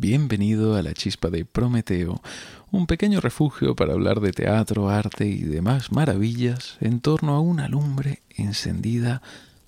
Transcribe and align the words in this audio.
Bienvenido 0.00 0.76
a 0.76 0.82
la 0.84 0.94
chispa 0.94 1.28
de 1.28 1.44
Prometeo, 1.44 2.22
un 2.70 2.86
pequeño 2.86 3.20
refugio 3.20 3.74
para 3.74 3.94
hablar 3.94 4.20
de 4.20 4.30
teatro, 4.30 4.88
arte 4.88 5.26
y 5.26 5.40
demás 5.40 5.90
maravillas 5.90 6.76
en 6.80 7.00
torno 7.00 7.34
a 7.34 7.40
una 7.40 7.66
lumbre 7.66 8.22
encendida 8.30 9.22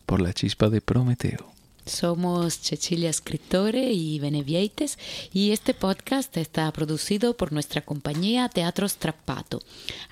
por 0.06 0.20
la 0.20 0.32
chispa 0.32 0.70
de 0.70 0.80
Prometeo. 0.80 1.50
Somos 1.84 2.54
Cecilia 2.60 3.10
Escritore 3.10 3.92
y 3.92 4.20
Benevieites 4.20 5.00
y 5.32 5.50
este 5.50 5.74
podcast 5.74 6.36
está 6.36 6.70
producido 6.70 7.36
por 7.36 7.52
nuestra 7.52 7.80
compañía 7.80 8.48
Teatro 8.48 8.88
Strappato. 8.88 9.60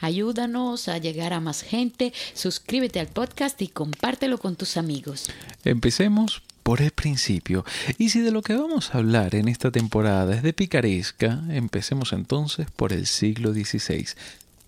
Ayúdanos 0.01 0.89
a 0.89 0.99
llegar 0.99 1.33
a 1.33 1.39
más 1.39 1.63
gente, 1.63 2.13
suscríbete 2.35 2.99
al 2.99 3.07
podcast 3.07 3.63
y 3.63 3.69
compártelo 3.69 4.39
con 4.39 4.57
tus 4.57 4.77
amigos. 4.79 5.31
Empecemos 5.63 6.43
por 6.69 6.83
el 6.83 6.91
principio. 6.91 7.65
Y 7.97 8.11
si 8.11 8.21
de 8.21 8.31
lo 8.31 8.43
que 8.43 8.55
vamos 8.55 8.95
a 8.95 8.99
hablar 8.99 9.35
en 9.35 9.49
esta 9.49 9.71
temporada 9.71 10.35
es 10.35 10.43
de 10.43 10.53
picaresca, 10.53 11.43
empecemos 11.49 12.13
entonces 12.13 12.71
por 12.71 12.93
el 12.93 13.07
siglo 13.07 13.55
XVI. 13.55 14.09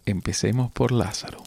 Empecemos 0.07 0.73
por 0.73 0.93
Lázaro. 0.93 1.43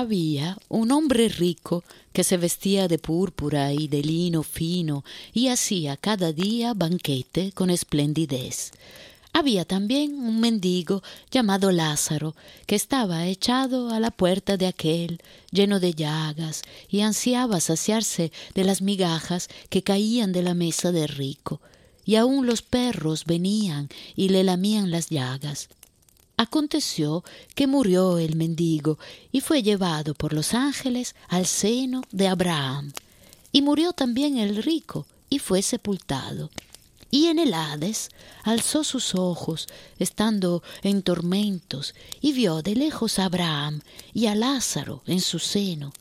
Había 0.00 0.56
un 0.68 0.92
hombre 0.92 1.28
rico 1.28 1.82
que 2.12 2.22
se 2.22 2.36
vestía 2.36 2.86
de 2.86 3.00
púrpura 3.00 3.72
y 3.72 3.88
de 3.88 4.00
lino 4.00 4.44
fino 4.44 5.04
y 5.32 5.48
hacía 5.48 5.96
cada 5.96 6.32
día 6.32 6.72
banquete 6.72 7.50
con 7.50 7.68
esplendidez. 7.68 8.70
Había 9.32 9.64
también 9.64 10.14
un 10.14 10.38
mendigo 10.38 11.02
llamado 11.32 11.72
Lázaro, 11.72 12.36
que 12.66 12.76
estaba 12.76 13.26
echado 13.26 13.90
a 13.90 13.98
la 13.98 14.12
puerta 14.12 14.56
de 14.56 14.68
aquel, 14.68 15.20
lleno 15.50 15.80
de 15.80 15.92
llagas, 15.94 16.62
y 16.88 17.00
ansiaba 17.00 17.58
saciarse 17.58 18.30
de 18.54 18.62
las 18.62 18.80
migajas 18.80 19.48
que 19.68 19.82
caían 19.82 20.30
de 20.30 20.44
la 20.44 20.54
mesa 20.54 20.92
del 20.92 21.08
rico, 21.08 21.60
y 22.04 22.14
aun 22.14 22.46
los 22.46 22.62
perros 22.62 23.24
venían 23.24 23.88
y 24.14 24.28
le 24.28 24.44
lamían 24.44 24.92
las 24.92 25.08
llagas. 25.08 25.68
Aconteció 26.40 27.24
que 27.56 27.66
murió 27.66 28.18
el 28.18 28.36
mendigo 28.36 28.96
y 29.32 29.40
fue 29.40 29.64
llevado 29.64 30.14
por 30.14 30.32
los 30.32 30.54
ángeles 30.54 31.16
al 31.26 31.46
seno 31.46 32.02
de 32.12 32.28
Abraham. 32.28 32.92
Y 33.50 33.60
murió 33.60 33.92
también 33.92 34.38
el 34.38 34.62
rico 34.62 35.04
y 35.28 35.40
fue 35.40 35.62
sepultado. 35.62 36.50
Y 37.10 37.26
en 37.26 37.40
el 37.40 37.52
Hades 37.54 38.10
alzó 38.44 38.84
sus 38.84 39.16
ojos, 39.16 39.66
estando 39.98 40.62
en 40.82 41.02
tormentos, 41.02 41.94
y 42.20 42.32
vio 42.32 42.62
de 42.62 42.76
lejos 42.76 43.18
a 43.18 43.24
Abraham 43.24 43.80
y 44.14 44.26
a 44.26 44.36
Lázaro 44.36 45.02
en 45.06 45.20
su 45.20 45.40
seno. 45.40 45.92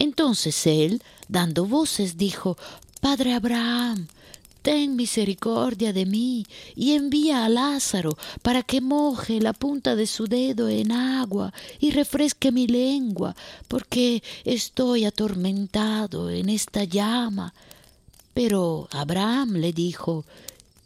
Entonces 0.00 0.66
él, 0.66 1.04
dando 1.28 1.66
voces, 1.66 2.16
dijo, 2.16 2.58
Padre 3.00 3.32
Abraham, 3.32 4.08
ten 4.68 4.96
misericordia 4.96 5.94
de 5.94 6.04
mí 6.04 6.44
y 6.76 6.92
envía 6.92 7.46
a 7.46 7.48
Lázaro 7.48 8.18
para 8.42 8.62
que 8.62 8.82
moje 8.82 9.40
la 9.40 9.54
punta 9.54 9.96
de 9.96 10.06
su 10.06 10.26
dedo 10.26 10.68
en 10.68 10.92
agua 10.92 11.54
y 11.80 11.90
refresque 11.90 12.52
mi 12.52 12.66
lengua, 12.66 13.34
porque 13.66 14.22
estoy 14.44 15.06
atormentado 15.06 16.28
en 16.28 16.50
esta 16.50 16.84
llama. 16.84 17.54
Pero 18.34 18.88
Abraham 18.90 19.54
le 19.54 19.72
dijo, 19.72 20.26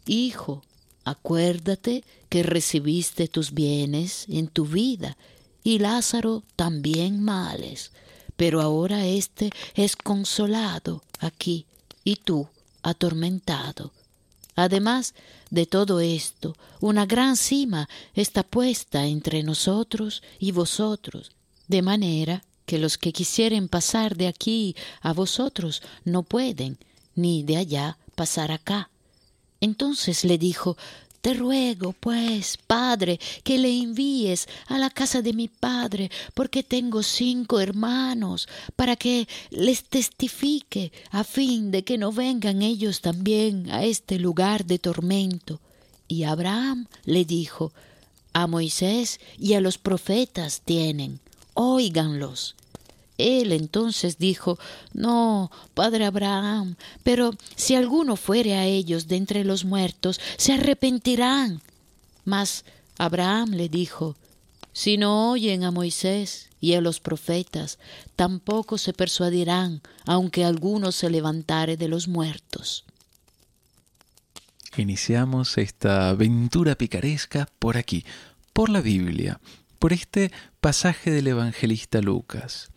Hijo, 0.05 0.63
acuérdate 1.03 2.05
que 2.29 2.41
recibiste 2.41 3.27
tus 3.27 3.51
bienes 3.51 4.27
en 4.29 4.47
tu 4.47 4.65
vida 4.65 5.17
y 5.61 5.79
Lázaro 5.79 6.43
también 6.55 7.21
males, 7.21 7.91
pero 8.37 8.61
ahora 8.61 9.05
éste 9.05 9.49
es 9.75 9.97
consolado 9.97 11.03
aquí 11.19 11.65
y 12.05 12.15
tú 12.15 12.47
atormentado. 12.83 13.91
Además 14.55 15.15
de 15.49 15.65
todo 15.65 15.99
esto, 15.99 16.55
una 16.79 17.05
gran 17.05 17.37
cima 17.37 17.89
está 18.13 18.43
puesta 18.43 19.07
entre 19.07 19.41
nosotros 19.41 20.21
y 20.39 20.51
vosotros, 20.51 21.31
de 21.67 21.81
manera 21.81 22.43
que 22.65 22.77
los 22.77 22.97
que 22.97 23.13
quisieren 23.13 23.67
pasar 23.67 24.15
de 24.15 24.27
aquí 24.27 24.75
a 25.01 25.13
vosotros 25.13 25.81
no 26.05 26.23
pueden, 26.23 26.77
ni 27.15 27.43
de 27.43 27.57
allá 27.57 27.97
pasar 28.15 28.51
acá. 28.51 28.89
Entonces 29.59 30.23
le 30.23 30.37
dijo, 30.37 30.77
te 31.23 31.33
ruego, 31.33 31.93
pues, 31.93 32.57
Padre, 32.67 33.17
que 33.45 33.57
le 33.57 33.69
envíes 33.69 34.45
a 34.67 34.77
la 34.77 34.89
casa 34.89 35.21
de 35.21 35.31
mi 35.31 35.47
Padre, 35.47 36.11
porque 36.33 36.63
tengo 36.63 37.01
cinco 37.01 37.61
hermanos, 37.61 38.49
para 38.75 38.97
que 38.97 39.29
les 39.49 39.85
testifique, 39.85 40.91
a 41.11 41.23
fin 41.23 41.71
de 41.71 41.85
que 41.85 41.97
no 41.97 42.11
vengan 42.11 42.61
ellos 42.61 42.99
también 42.99 43.71
a 43.71 43.85
este 43.85 44.19
lugar 44.19 44.65
de 44.65 44.79
tormento. 44.79 45.61
Y 46.09 46.23
Abraham 46.23 46.87
le 47.05 47.23
dijo, 47.23 47.71
a 48.33 48.45
Moisés 48.45 49.21
y 49.39 49.53
a 49.53 49.61
los 49.61 49.77
profetas 49.77 50.61
tienen, 50.65 51.21
óiganlos. 51.53 52.57
Él 53.17 53.51
entonces 53.51 54.17
dijo, 54.17 54.57
No, 54.93 55.51
padre 55.73 56.05
Abraham, 56.05 56.75
pero 57.03 57.31
si 57.55 57.75
alguno 57.75 58.15
fuere 58.15 58.55
a 58.55 58.65
ellos 58.65 59.07
de 59.07 59.17
entre 59.17 59.43
los 59.43 59.65
muertos, 59.65 60.19
se 60.37 60.53
arrepentirán. 60.53 61.61
Mas 62.25 62.65
Abraham 62.97 63.51
le 63.51 63.69
dijo, 63.69 64.15
Si 64.71 64.97
no 64.97 65.31
oyen 65.31 65.63
a 65.63 65.71
Moisés 65.71 66.49
y 66.59 66.73
a 66.73 66.81
los 66.81 66.99
profetas, 66.99 67.77
tampoco 68.15 68.77
se 68.77 68.93
persuadirán, 68.93 69.81
aunque 70.05 70.43
alguno 70.43 70.91
se 70.91 71.09
levantare 71.09 71.77
de 71.77 71.87
los 71.87 72.07
muertos. 72.07 72.85
Iniciamos 74.75 75.59
esta 75.59 76.09
aventura 76.09 76.75
picaresca 76.75 77.47
por 77.59 77.77
aquí, 77.77 78.03
por 78.53 78.69
la 78.69 78.81
Biblia, 78.81 79.39
por 79.77 79.93
este 79.93 80.31
pasaje 80.61 81.11
del 81.11 81.27
evangelista 81.27 82.01
Lucas. 82.01 82.72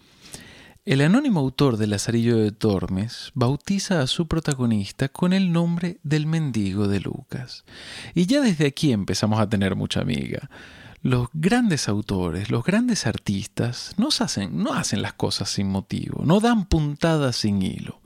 El 0.86 1.00
anónimo 1.00 1.40
autor 1.40 1.78
de 1.78 1.88
Lazarillo 1.88 2.36
de 2.36 2.52
Tormes 2.52 3.32
bautiza 3.34 4.02
a 4.02 4.06
su 4.06 4.28
protagonista 4.28 5.08
con 5.08 5.32
el 5.32 5.50
nombre 5.50 5.98
del 6.04 6.26
mendigo 6.26 6.86
de 6.86 7.00
Lucas. 7.00 7.64
Y 8.14 8.26
ya 8.26 8.40
desde 8.40 8.68
aquí 8.68 8.92
empezamos 8.92 9.40
a 9.40 9.48
tener 9.48 9.74
mucha 9.74 10.00
amiga. 10.00 10.48
Los 11.02 11.26
grandes 11.32 11.88
autores, 11.88 12.52
los 12.52 12.62
grandes 12.62 13.08
artistas, 13.08 13.94
no 13.96 14.10
hacen, 14.16 14.62
no 14.62 14.74
hacen 14.74 15.02
las 15.02 15.14
cosas 15.14 15.50
sin 15.50 15.68
motivo, 15.68 16.22
no 16.24 16.38
dan 16.38 16.66
puntadas 16.66 17.34
sin 17.34 17.62
hilo. 17.62 18.00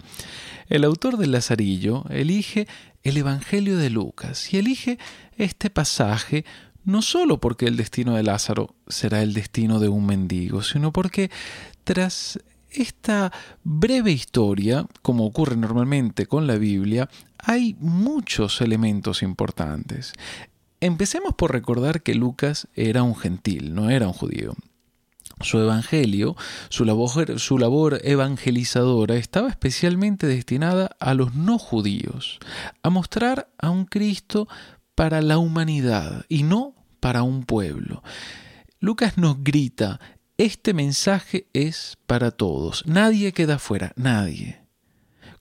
El 0.66 0.84
autor 0.84 1.18
del 1.18 1.32
Lazarillo 1.32 2.06
elige 2.08 2.66
el 3.02 3.18
Evangelio 3.18 3.76
de 3.76 3.90
Lucas 3.90 4.54
y 4.54 4.56
elige 4.56 4.98
este 5.36 5.68
pasaje 5.68 6.46
no 6.84 7.02
solo 7.02 7.40
porque 7.40 7.66
el 7.66 7.76
destino 7.76 8.14
de 8.14 8.22
Lázaro 8.22 8.74
será 8.88 9.22
el 9.22 9.34
destino 9.34 9.80
de 9.80 9.88
un 9.88 10.06
mendigo, 10.06 10.62
sino 10.62 10.94
porque 10.94 11.30
tras 11.84 12.38
esta 12.72 13.32
breve 13.62 14.12
historia, 14.12 14.86
como 15.02 15.26
ocurre 15.26 15.56
normalmente 15.56 16.26
con 16.26 16.46
la 16.46 16.56
Biblia, 16.56 17.08
hay 17.38 17.76
muchos 17.80 18.60
elementos 18.60 19.22
importantes. 19.22 20.12
Empecemos 20.80 21.34
por 21.34 21.52
recordar 21.52 22.02
que 22.02 22.14
Lucas 22.14 22.68
era 22.74 23.02
un 23.02 23.14
gentil, 23.14 23.74
no 23.74 23.90
era 23.90 24.06
un 24.06 24.14
judío. 24.14 24.54
Su 25.40 25.58
evangelio, 25.58 26.36
su 26.68 26.84
labor, 26.84 28.00
evangelizadora 28.04 29.16
estaba 29.16 29.48
especialmente 29.48 30.26
destinada 30.26 30.96
a 31.00 31.14
los 31.14 31.34
no 31.34 31.58
judíos, 31.58 32.38
a 32.82 32.90
mostrar 32.90 33.48
a 33.58 33.70
un 33.70 33.86
Cristo 33.86 34.48
para 34.94 35.22
la 35.22 35.38
humanidad 35.38 36.26
y 36.28 36.42
no 36.42 36.74
para 37.00 37.22
un 37.22 37.44
pueblo. 37.44 38.02
Lucas 38.80 39.16
nos 39.16 39.42
grita, 39.42 39.98
este 40.40 40.72
mensaje 40.72 41.48
es 41.52 41.98
para 42.06 42.30
todos. 42.30 42.86
Nadie 42.86 43.32
queda 43.32 43.58
fuera, 43.58 43.92
nadie. 43.96 44.62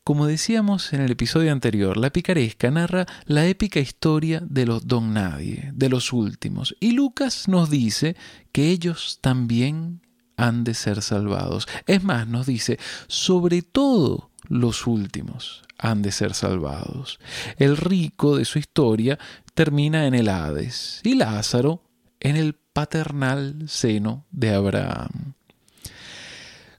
Como 0.03 0.25
decíamos 0.25 0.91
en 0.91 0.99
el 0.99 1.11
episodio 1.11 1.53
anterior, 1.53 1.95
la 1.95 2.09
picaresca 2.09 2.69
narra 2.69 3.05
la 3.25 3.47
épica 3.47 3.79
historia 3.79 4.41
de 4.43 4.65
los 4.65 4.87
don 4.87 5.13
nadie, 5.13 5.71
de 5.73 5.87
los 5.87 6.11
últimos, 6.11 6.75
y 6.81 6.91
Lucas 6.91 7.47
nos 7.47 7.69
dice 7.69 8.17
que 8.51 8.71
ellos 8.71 9.19
también 9.21 10.01
han 10.35 10.65
de 10.65 10.73
ser 10.73 11.01
salvados. 11.01 11.65
Es 11.85 12.03
más, 12.03 12.27
nos 12.27 12.45
dice, 12.45 12.77
sobre 13.07 13.61
todo 13.61 14.31
los 14.49 14.85
últimos 14.85 15.63
han 15.77 16.01
de 16.01 16.11
ser 16.11 16.33
salvados. 16.33 17.19
El 17.55 17.77
rico 17.77 18.35
de 18.35 18.43
su 18.43 18.59
historia 18.59 19.17
termina 19.53 20.07
en 20.07 20.13
el 20.13 20.27
Hades 20.27 20.99
y 21.05 21.15
Lázaro 21.15 21.83
en 22.19 22.35
el 22.35 22.58
paternal 22.73 23.67
seno 23.67 24.25
de 24.31 24.53
Abraham. 24.53 25.33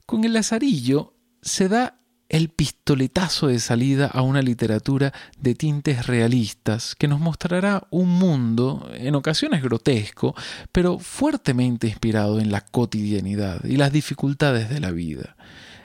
Con 0.07 0.25
el 0.25 0.33
Lazarillo 0.33 1.15
se 1.43 1.69
da 1.69 2.01
el 2.31 2.49
pistoletazo 2.49 3.49
de 3.49 3.59
salida 3.59 4.07
a 4.07 4.23
una 4.23 4.41
literatura 4.41 5.13
de 5.39 5.55
tintes 5.57 6.07
realistas 6.07 6.95
que 6.95 7.09
nos 7.09 7.19
mostrará 7.19 7.87
un 7.91 8.09
mundo, 8.09 8.89
en 8.95 9.17
ocasiones 9.17 9.63
grotesco, 9.63 10.35
pero 10.71 11.01
fuertemente 11.01 11.89
inspirado 11.89 12.39
en 12.39 12.53
la 12.53 12.61
cotidianidad 12.61 13.65
y 13.65 13.77
las 13.77 13.93
dificultades 13.93 14.69
de 14.71 14.81
la 14.81 14.93
vida. 14.93 15.37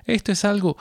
Esto 0.06 0.32
es 0.32 0.46
algo 0.46 0.78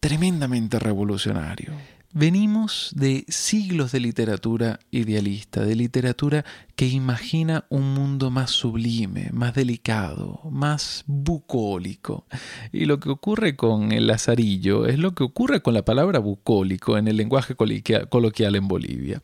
tremendamente 0.00 0.80
revolucionario. 0.80 1.72
Venimos 2.18 2.92
de 2.96 3.26
siglos 3.28 3.92
de 3.92 4.00
literatura 4.00 4.80
idealista, 4.90 5.66
de 5.66 5.76
literatura 5.76 6.46
que 6.74 6.86
imagina 6.86 7.66
un 7.68 7.92
mundo 7.92 8.30
más 8.30 8.52
sublime, 8.52 9.28
más 9.34 9.54
delicado, 9.54 10.40
más 10.50 11.04
bucólico. 11.06 12.24
Y 12.72 12.86
lo 12.86 13.00
que 13.00 13.10
ocurre 13.10 13.54
con 13.54 13.92
el 13.92 14.06
lazarillo 14.06 14.86
es 14.86 14.98
lo 14.98 15.14
que 15.14 15.24
ocurre 15.24 15.60
con 15.60 15.74
la 15.74 15.84
palabra 15.84 16.18
bucólico 16.18 16.96
en 16.96 17.06
el 17.06 17.18
lenguaje 17.18 17.54
coloquial 17.54 18.56
en 18.56 18.66
Bolivia. 18.66 19.20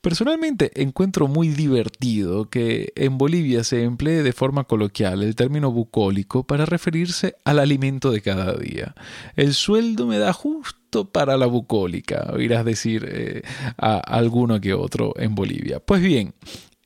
Personalmente 0.00 0.82
encuentro 0.82 1.28
muy 1.28 1.48
divertido 1.48 2.48
que 2.48 2.94
en 2.96 3.18
Bolivia 3.18 3.64
se 3.64 3.82
emplee 3.82 4.22
de 4.22 4.32
forma 4.32 4.64
coloquial 4.64 5.22
el 5.22 5.36
término 5.36 5.70
bucólico 5.72 6.46
para 6.46 6.64
referirse 6.64 7.36
al 7.44 7.58
alimento 7.58 8.10
de 8.10 8.22
cada 8.22 8.54
día. 8.54 8.94
El 9.36 9.52
sueldo 9.52 10.06
me 10.06 10.16
da 10.16 10.32
justo 10.32 10.83
para 11.02 11.36
la 11.36 11.46
bucólica, 11.46 12.30
oirás 12.32 12.64
decir 12.64 13.06
eh, 13.10 13.42
a 13.76 13.98
alguno 13.98 14.60
que 14.60 14.74
otro 14.74 15.12
en 15.16 15.34
Bolivia. 15.34 15.80
Pues 15.80 16.00
bien, 16.00 16.34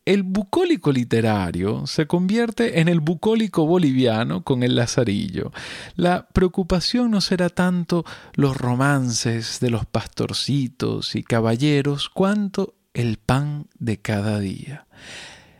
el 0.09 0.23
bucólico 0.23 0.91
literario 0.91 1.87
se 1.87 2.07
convierte 2.07 2.81
en 2.81 2.89
el 2.89 3.01
bucólico 3.01 3.67
boliviano 3.67 4.43
con 4.43 4.63
el 4.63 4.75
lazarillo. 4.75 5.53
La 5.97 6.29
preocupación 6.29 7.11
no 7.11 7.21
será 7.21 7.51
tanto 7.51 8.07
los 8.33 8.57
romances 8.57 9.61
de 9.61 9.69
los 9.69 9.85
pastorcitos 9.85 11.15
y 11.15 11.23
caballeros, 11.23 12.09
cuanto 12.09 12.75
el 12.95 13.19
pan 13.19 13.67
de 13.79 13.99
cada 13.99 14.41
día. 14.41 14.87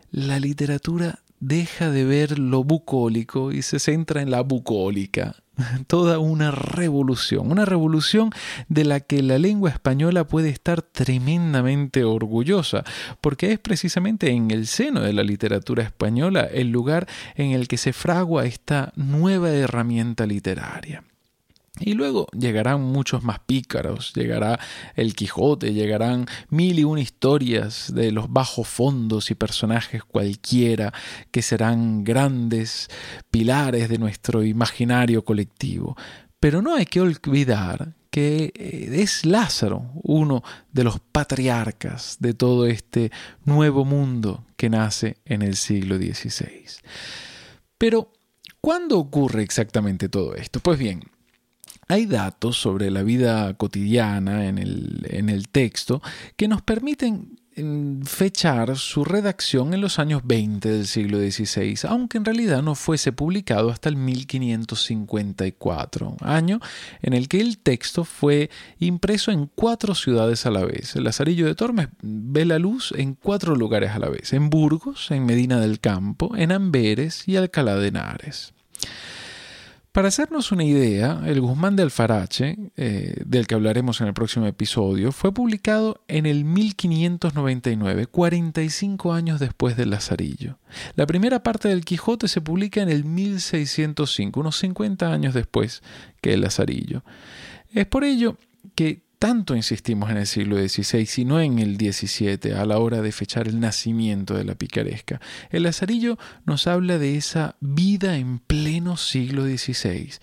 La 0.09 0.39
literatura 0.39 1.19
deja 1.39 1.91
de 1.91 2.03
ver 2.05 2.39
lo 2.39 2.63
bucólico 2.63 3.51
y 3.51 3.61
se 3.61 3.77
centra 3.77 4.23
en 4.23 4.31
la 4.31 4.41
bucólica. 4.41 5.35
Toda 5.87 6.19
una 6.19 6.51
revolución, 6.51 7.51
una 7.51 7.65
revolución 7.65 8.31
de 8.67 8.85
la 8.85 8.99
que 8.99 9.21
la 9.21 9.37
lengua 9.37 9.69
española 9.69 10.25
puede 10.25 10.49
estar 10.49 10.81
tremendamente 10.81 12.03
orgullosa, 12.03 12.83
porque 13.21 13.51
es 13.51 13.59
precisamente 13.59 14.29
en 14.31 14.51
el 14.51 14.67
seno 14.67 15.01
de 15.01 15.13
la 15.13 15.23
literatura 15.23 15.83
española 15.83 16.41
el 16.41 16.69
lugar 16.71 17.07
en 17.35 17.51
el 17.51 17.67
que 17.67 17.77
se 17.77 17.93
fragua 17.93 18.45
esta 18.45 18.91
nueva 18.95 19.49
herramienta 19.51 20.25
literaria. 20.25 21.03
Y 21.79 21.93
luego 21.93 22.27
llegarán 22.37 22.81
muchos 22.81 23.23
más 23.23 23.39
pícaros, 23.39 24.13
llegará 24.13 24.59
el 24.95 25.15
Quijote, 25.15 25.73
llegarán 25.73 26.25
mil 26.49 26.79
y 26.79 26.83
una 26.83 27.01
historias 27.01 27.93
de 27.93 28.11
los 28.11 28.31
bajos 28.31 28.67
fondos 28.67 29.31
y 29.31 29.35
personajes 29.35 30.03
cualquiera 30.03 30.93
que 31.31 31.41
serán 31.41 32.03
grandes 32.03 32.89
pilares 33.31 33.89
de 33.89 33.97
nuestro 33.97 34.43
imaginario 34.43 35.23
colectivo. 35.23 35.95
Pero 36.39 36.61
no 36.61 36.75
hay 36.75 36.85
que 36.85 37.01
olvidar 37.01 37.95
que 38.09 38.51
eh, 38.55 38.89
es 39.01 39.25
Lázaro 39.25 39.91
uno 40.03 40.43
de 40.71 40.83
los 40.83 40.99
patriarcas 40.99 42.17
de 42.19 42.33
todo 42.33 42.65
este 42.65 43.11
nuevo 43.45 43.85
mundo 43.85 44.45
que 44.55 44.69
nace 44.69 45.17
en 45.25 45.41
el 45.41 45.55
siglo 45.55 45.97
XVI. 45.97 46.65
Pero, 47.77 48.11
¿cuándo 48.59 48.97
ocurre 48.97 49.43
exactamente 49.43 50.09
todo 50.09 50.35
esto? 50.35 50.59
Pues 50.59 50.77
bien, 50.79 51.03
hay 51.89 52.05
datos 52.05 52.55
sobre 52.57 52.89
la 52.91 53.01
vida 53.01 53.51
cotidiana 53.55 54.47
en 54.47 54.59
el, 54.59 55.47
texto 55.51 56.03
que 56.37 56.47
nos 56.47 56.61
permiten 56.61 57.39
mm, 57.55 58.03
fechar 58.03 58.77
su 58.77 59.03
redacción 59.03 59.73
en 59.73 59.81
los 59.81 59.97
años 59.97 60.21
20 60.23 60.69
del 60.69 60.85
siglo 60.85 61.17
XVI, 61.17 61.79
aunque 61.87 62.19
en 62.19 62.25
realidad 62.25 62.61
no 62.61 62.75
fuese 62.75 63.11
publicado 63.11 63.71
hasta 63.71 63.89
el 63.89 63.95
1554, 63.95 66.17
año 66.21 66.59
en 67.01 67.13
el 67.13 67.27
que 67.27 67.41
el 67.41 67.57
texto 67.57 68.05
fue 68.05 68.51
impreso 68.77 69.31
en 69.31 69.47
cuatro 69.47 69.95
ciudades 69.95 70.45
a 70.45 70.51
la 70.51 70.65
vez. 70.65 70.95
El 70.95 71.05
Lazarillo 71.05 71.47
de 71.47 71.55
Tormes 71.55 71.87
ve 72.03 72.45
la 72.45 72.59
luz 72.59 72.93
en 72.95 73.15
cuatro 73.15 73.55
lugares 73.55 73.89
a 73.91 73.99
la 73.99 74.09
vez, 74.09 74.31
en 74.33 74.51
Burgos, 74.51 75.09
en 75.09 75.25
Medina 75.25 75.59
del 75.59 75.79
Campo, 75.79 76.35
en 76.35 76.51
Amberes 76.51 77.27
y 77.27 77.35
Alcalá 77.35 77.77
de 77.77 77.87
Henares. 77.87 78.53
Para 79.99 80.07
hacernos 80.07 80.53
una 80.53 80.63
idea, 80.63 81.21
el 81.25 81.41
Guzmán 81.41 81.75
de 81.75 81.83
Alfarache, 81.83 82.55
eh, 82.77 83.21
del 83.25 83.47
que 83.47 83.55
hablaremos 83.55 83.99
en 83.99 84.07
el 84.07 84.13
próximo 84.13 84.47
episodio, 84.47 85.11
fue 85.11 85.33
publicado 85.33 86.05
en 86.07 86.25
el 86.25 86.45
1599, 86.45 88.05
45 88.05 89.11
años 89.11 89.41
después 89.41 89.75
del 89.75 89.89
Lazarillo. 89.89 90.57
La 90.95 91.05
primera 91.05 91.43
parte 91.43 91.67
del 91.67 91.83
Quijote 91.83 92.29
se 92.29 92.39
publica 92.39 92.81
en 92.81 92.87
el 92.87 93.03
1605, 93.03 94.39
unos 94.39 94.57
50 94.59 95.11
años 95.11 95.33
después 95.33 95.83
que 96.21 96.33
el 96.33 96.39
Lazarillo. 96.43 97.03
Es 97.73 97.85
por 97.85 98.05
ello 98.05 98.37
que 98.75 99.01
tanto 99.19 99.53
insistimos 99.53 100.09
en 100.09 100.17
el 100.17 100.25
siglo 100.25 100.55
XVI 100.55 101.07
y 101.17 101.25
no 101.25 101.41
en 101.41 101.59
el 101.59 101.75
XVII 101.75 102.53
a 102.53 102.65
la 102.65 102.79
hora 102.79 103.01
de 103.01 103.11
fechar 103.11 103.49
el 103.49 103.59
nacimiento 103.59 104.33
de 104.33 104.45
la 104.45 104.55
picaresca. 104.55 105.19
El 105.49 105.63
Lazarillo 105.63 106.17
nos 106.45 106.67
habla 106.67 106.97
de 106.97 107.17
esa 107.17 107.57
vida 107.59 108.15
en 108.15 108.39
pleno 108.39 108.95
siglo 108.95 109.43
XVI. 109.43 110.13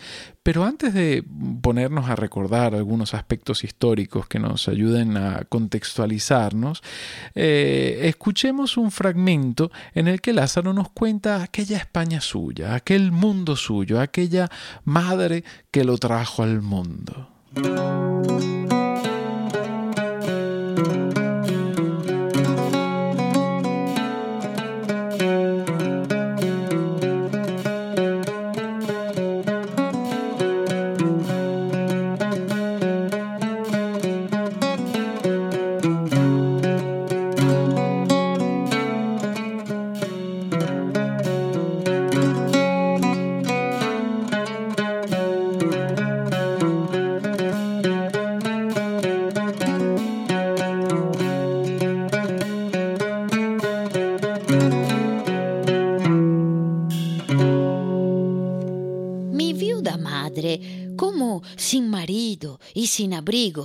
Pero 0.43 0.65
antes 0.65 0.95
de 0.95 1.23
ponernos 1.61 2.09
a 2.09 2.17
recordar 2.17 2.75
algunos 2.75 3.13
aspectos 3.13 3.65
históricos 3.65 4.29
que 4.29 4.39
nos 4.39 4.67
ayuden 4.67 5.19
a 5.19 5.45
contextualizarnos, 5.45 6.83
eh, 7.35 8.01
escuchemos 8.05 8.79
un 8.79 8.91
fragmento 8.91 9.71
en 9.93 10.09
el 10.09 10.23
que 10.23 10.33
Lázaro 10.33 10.73
nos 10.73 10.91
cuenta 10.91 11.43
aquella 11.43 11.77
España 11.77 12.23
suya, 12.23 12.75
aquel 12.75 13.13
mundo 13.13 13.57
suyo, 13.57 14.01
aquella 14.01 14.49
madre 14.85 15.45
que 15.71 15.85
lo 15.85 15.99
trajo 15.99 16.43
al 16.43 16.63
mundo. 16.63 17.29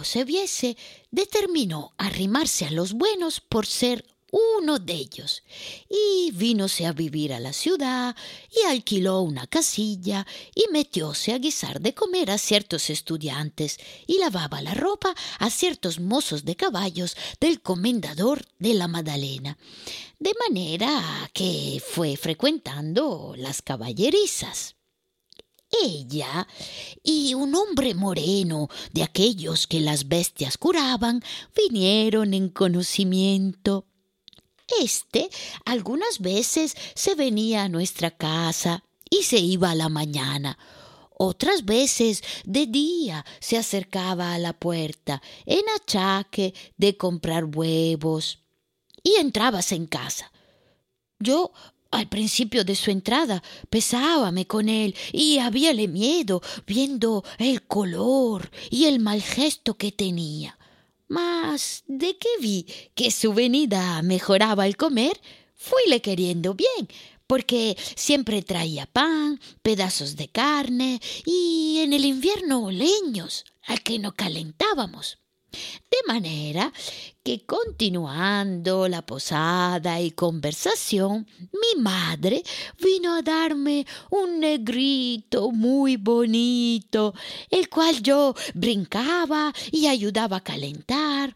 Se 0.04 0.24
viese, 0.24 0.76
determinó 1.12 1.94
arrimarse 1.98 2.66
a 2.66 2.72
los 2.72 2.94
buenos 2.94 3.42
por 3.42 3.68
ser 3.68 4.04
uno 4.32 4.80
de 4.80 4.94
ellos, 4.94 5.44
y 5.90 6.32
vínose 6.32 6.86
a 6.86 6.94
vivir 6.94 7.34
a 7.34 7.40
la 7.40 7.54
ciudad, 7.54 8.16
y 8.50 8.66
alquiló 8.66 9.22
una 9.22 9.46
casilla, 9.46 10.26
y 10.56 10.72
metióse 10.72 11.34
a 11.34 11.38
guisar 11.38 11.80
de 11.80 11.94
comer 11.94 12.32
a 12.32 12.38
ciertos 12.38 12.90
estudiantes, 12.90 13.78
y 14.08 14.18
lavaba 14.18 14.62
la 14.62 14.74
ropa 14.74 15.14
a 15.38 15.50
ciertos 15.50 16.00
mozos 16.00 16.44
de 16.44 16.56
caballos 16.56 17.16
del 17.40 17.62
comendador 17.62 18.46
de 18.58 18.74
la 18.74 18.88
Madalena, 18.88 19.58
de 20.18 20.34
manera 20.48 21.30
que 21.34 21.82
fue 21.86 22.16
frecuentando 22.16 23.36
las 23.38 23.62
caballerizas 23.62 24.76
ella 25.84 26.48
y 27.04 27.34
un 27.34 27.56
hombre 27.56 27.94
moreno 27.94 28.70
de 28.92 29.04
aquellos 29.04 29.68
que 29.68 29.80
las 29.80 30.08
bestias 30.08 30.58
curaban 30.58 31.24
vinieron 31.56 32.34
en 32.34 32.50
conocimiento. 32.50 33.86
Este 34.80 35.30
algunas 35.66 36.20
veces 36.20 36.76
se 36.96 37.16
venía 37.16 37.64
a 37.64 37.70
nuestra 37.70 38.12
casa 38.12 38.84
y 39.10 39.24
se 39.24 39.40
iba 39.40 39.72
a 39.72 39.76
la 39.76 39.90
mañana. 39.90 40.58
Otras 41.18 41.66
veces 41.66 42.24
de 42.46 42.66
día 42.66 43.26
se 43.40 43.58
acercaba 43.58 44.34
a 44.34 44.40
la 44.40 44.54
puerta 44.54 45.22
en 45.46 45.62
achaque 45.76 46.54
de 46.78 46.98
comprar 46.98 47.46
huevos 47.46 48.40
y 49.04 49.18
entrabas 49.18 49.72
en 49.72 49.86
casa. 49.86 50.32
Yo 51.20 51.52
al 51.92 52.08
principio 52.08 52.64
de 52.64 52.76
su 52.76 52.90
entrada 52.90 53.44
pesábame 53.70 54.48
con 54.48 54.70
él 54.70 54.96
y 55.12 55.38
habíale 55.38 55.88
miedo 55.88 56.42
viendo 56.66 57.24
el 57.38 57.64
color 57.64 58.50
y 58.70 58.86
el 58.86 59.00
mal 59.00 59.22
gesto 59.22 59.78
que 59.78 59.92
tenía. 59.92 60.58
Mas 61.08 61.84
de 61.88 62.18
que 62.18 62.30
vi 62.40 62.66
que 62.96 63.12
su 63.12 63.34
venida 63.34 64.02
mejoraba 64.02 64.66
el 64.66 64.78
comer, 64.78 65.20
fuile 65.54 66.02
queriendo 66.02 66.54
bien, 66.54 66.88
porque 67.28 67.78
siempre 67.96 68.42
traía 68.42 68.86
pan, 68.86 69.40
pedazos 69.62 70.16
de 70.16 70.30
carne 70.30 71.02
y 71.26 71.80
en 71.80 71.94
el 71.94 72.06
invierno 72.06 72.72
leños 72.72 73.46
al 73.68 73.82
que 73.84 74.00
no 74.00 74.14
calentábamos. 74.14 75.21
De 75.52 75.98
manera 76.08 76.72
que 77.24 77.46
continuando 77.46 78.88
la 78.88 79.02
posada 79.06 80.00
y 80.00 80.12
conversación, 80.12 81.28
mi 81.52 81.82
madre 81.82 82.44
vino 82.80 83.14
a 83.14 83.22
darme 83.22 83.86
un 84.10 84.40
negrito 84.40 85.52
muy 85.52 85.98
bonito, 85.98 87.14
el 87.50 87.70
cual 87.70 88.02
yo 88.02 88.34
brincaba 88.54 89.54
y 89.72 89.88
ayudaba 89.88 90.38
a 90.38 90.44
calentar. 90.44 91.36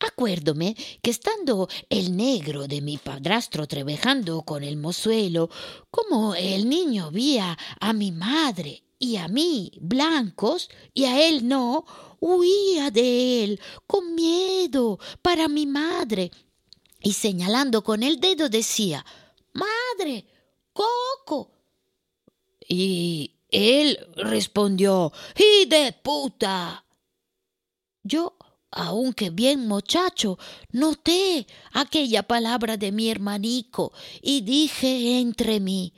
Acuérdome 0.00 0.74
que 1.02 1.10
estando 1.10 1.68
el 1.88 2.16
negro 2.16 2.66
de 2.66 2.80
mi 2.80 2.98
padrastro 2.98 3.66
trabajando 3.66 4.42
con 4.42 4.62
el 4.64 4.76
mozuelo, 4.76 5.50
como 5.90 6.34
el 6.34 6.68
niño 6.68 7.10
vía 7.10 7.56
a 7.80 7.92
mi 7.92 8.10
madre 8.10 8.83
y 9.04 9.18
a 9.18 9.28
mí 9.28 9.70
blancos 9.82 10.70
y 10.94 11.04
a 11.04 11.28
él 11.28 11.46
no, 11.46 11.84
huía 12.20 12.90
de 12.90 13.44
él 13.44 13.60
con 13.86 14.14
miedo 14.14 14.98
para 15.20 15.46
mi 15.46 15.66
madre 15.66 16.30
y 17.02 17.12
señalando 17.12 17.84
con 17.84 18.02
el 18.02 18.18
dedo 18.18 18.48
decía 18.48 19.04
Madre, 19.52 20.24
Coco. 20.72 21.50
Y 22.66 23.34
él 23.50 23.98
respondió 24.16 25.12
¡Y 25.36 25.66
de 25.66 25.92
puta! 25.92 26.86
Yo, 28.02 28.38
aunque 28.70 29.28
bien 29.28 29.68
muchacho, 29.68 30.38
noté 30.70 31.46
aquella 31.72 32.22
palabra 32.22 32.78
de 32.78 32.90
mi 32.90 33.10
hermanico 33.10 33.92
y 34.22 34.40
dije 34.40 35.20
entre 35.20 35.60
mí 35.60 35.92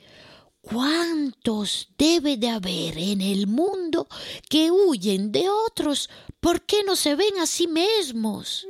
¿Cuántos 0.69 1.89
debe 1.97 2.35
de 2.35 2.49
haber 2.49 2.97
en 2.97 3.21
el 3.21 3.47
mundo 3.47 4.07
que 4.49 4.69
huyen 4.69 5.31
de 5.31 5.47
otros 5.49 6.09
porque 6.41 6.83
no 6.83 6.97
se 6.97 7.15
ven 7.15 7.37
a 7.39 7.45
sí 7.45 7.67
mismos? 7.67 8.67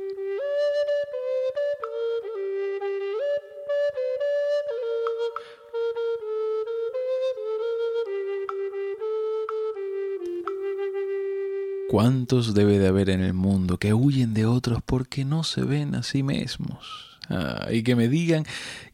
¿Cuántos 11.90 12.54
debe 12.54 12.78
de 12.78 12.86
haber 12.86 13.10
en 13.10 13.22
el 13.22 13.34
mundo 13.34 13.78
que 13.78 13.92
huyen 13.92 14.34
de 14.34 14.46
otros 14.46 14.78
porque 14.86 15.24
no 15.24 15.42
se 15.42 15.62
ven 15.62 15.96
a 15.96 16.04
sí 16.04 16.22
mismos? 16.22 17.17
Ah, 17.28 17.68
y 17.70 17.82
que 17.82 17.96
me 17.96 18.08
digan 18.08 18.44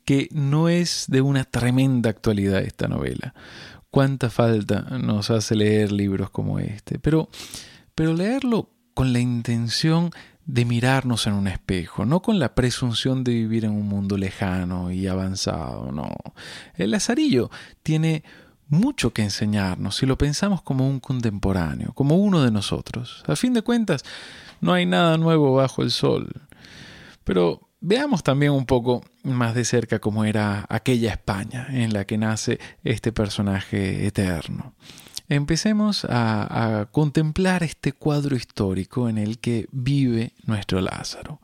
que 0.05 0.29
no 0.33 0.69
es 0.69 1.07
de 1.09 1.21
una 1.21 1.45
tremenda 1.45 2.11
actualidad 2.11 2.61
esta 2.61 2.89
novela. 2.89 3.35
Cuánta 3.91 4.29
falta 4.29 4.83
nos 5.01 5.31
hace 5.31 5.55
leer 5.55 5.93
libros 5.93 6.31
como 6.31 6.59
este, 6.59 6.99
pero, 6.99 7.29
pero 7.95 8.13
leerlo 8.13 8.71
con 8.93 9.13
la 9.13 9.21
intención 9.21 10.11
de 10.47 10.65
mirarnos 10.65 11.27
en 11.27 11.35
un 11.35 11.47
espejo, 11.47 12.05
no 12.05 12.21
con 12.21 12.39
la 12.39 12.55
presunción 12.55 13.25
de 13.25 13.33
vivir 13.33 13.65
en 13.65 13.71
un 13.71 13.89
mundo 13.89 14.19
lejano 14.19 14.91
y 14.91 15.07
avanzado, 15.07 15.91
no. 15.91 16.13
El 16.75 16.91
Lazarillo 16.91 17.51
tiene 17.83 18.25
mucho 18.69 19.13
que 19.13 19.23
enseñarnos 19.23 19.97
si 19.97 20.07
lo 20.07 20.19
pensamos 20.19 20.61
como 20.63 20.89
un 20.89 21.01
contemporáneo, 21.01 21.93
como 21.95 22.17
uno 22.17 22.43
de 22.43 22.51
nosotros. 22.51 23.23
A 23.27 23.37
fin 23.37 23.55
de 23.55 23.63
cuentas, 23.63 24.05
no 24.61 24.73
hay 24.73 24.87
nada 24.87 25.17
nuevo 25.17 25.55
bajo 25.55 25.83
el 25.83 25.91
sol. 25.91 26.31
Pero 27.25 27.71
Veamos 27.87 28.23
también 28.23 28.53
un 28.53 28.65
poco 28.65 29.05
más 29.25 29.55
de 29.55 29.67
cerca 29.67 29.99
cómo 29.99 30.25
era 30.25 30.65
aquella 30.71 31.11
España 31.11 31.67
en 31.71 31.93
la 31.93 32.07
que 32.07 32.17
nace 32.17 32.59
este 32.83 33.13
personaje 33.13 34.07
eterno. 34.07 34.73
Empecemos 35.29 36.07
a, 36.07 36.81
a, 36.81 36.87
contemplar 36.87 37.63
este 37.63 37.93
cuadro 37.93 38.37
histórico 38.37 39.11
en 39.11 39.19
el 39.19 39.39
que 39.39 39.69
vive 39.71 40.33
nuestro 40.47 40.81
Lázaro. 40.81 41.43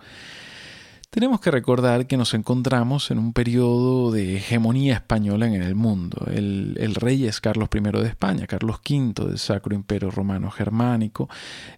Tenemos 1.11 1.41
que 1.41 1.51
recordar 1.51 2.07
que 2.07 2.17
nos 2.17 2.35
encontramos 2.35 3.11
en 3.11 3.19
un 3.19 3.33
periodo 3.33 4.13
de 4.13 4.37
hegemonía 4.37 4.95
española 4.95 5.49
en 5.49 5.61
el 5.61 5.75
mundo. 5.75 6.25
El, 6.31 6.95
rey 6.95 7.27
es 7.27 7.41
Carlos 7.41 7.69
I 7.75 7.81
de 7.81 8.07
España, 8.07 8.47
Carlos 8.47 8.77
V 8.89 9.27
del 9.27 9.41
Sacro 9.41 9.75
Imperio 9.75 10.13
Romano 10.13 10.53
Germánico. 10.53 11.29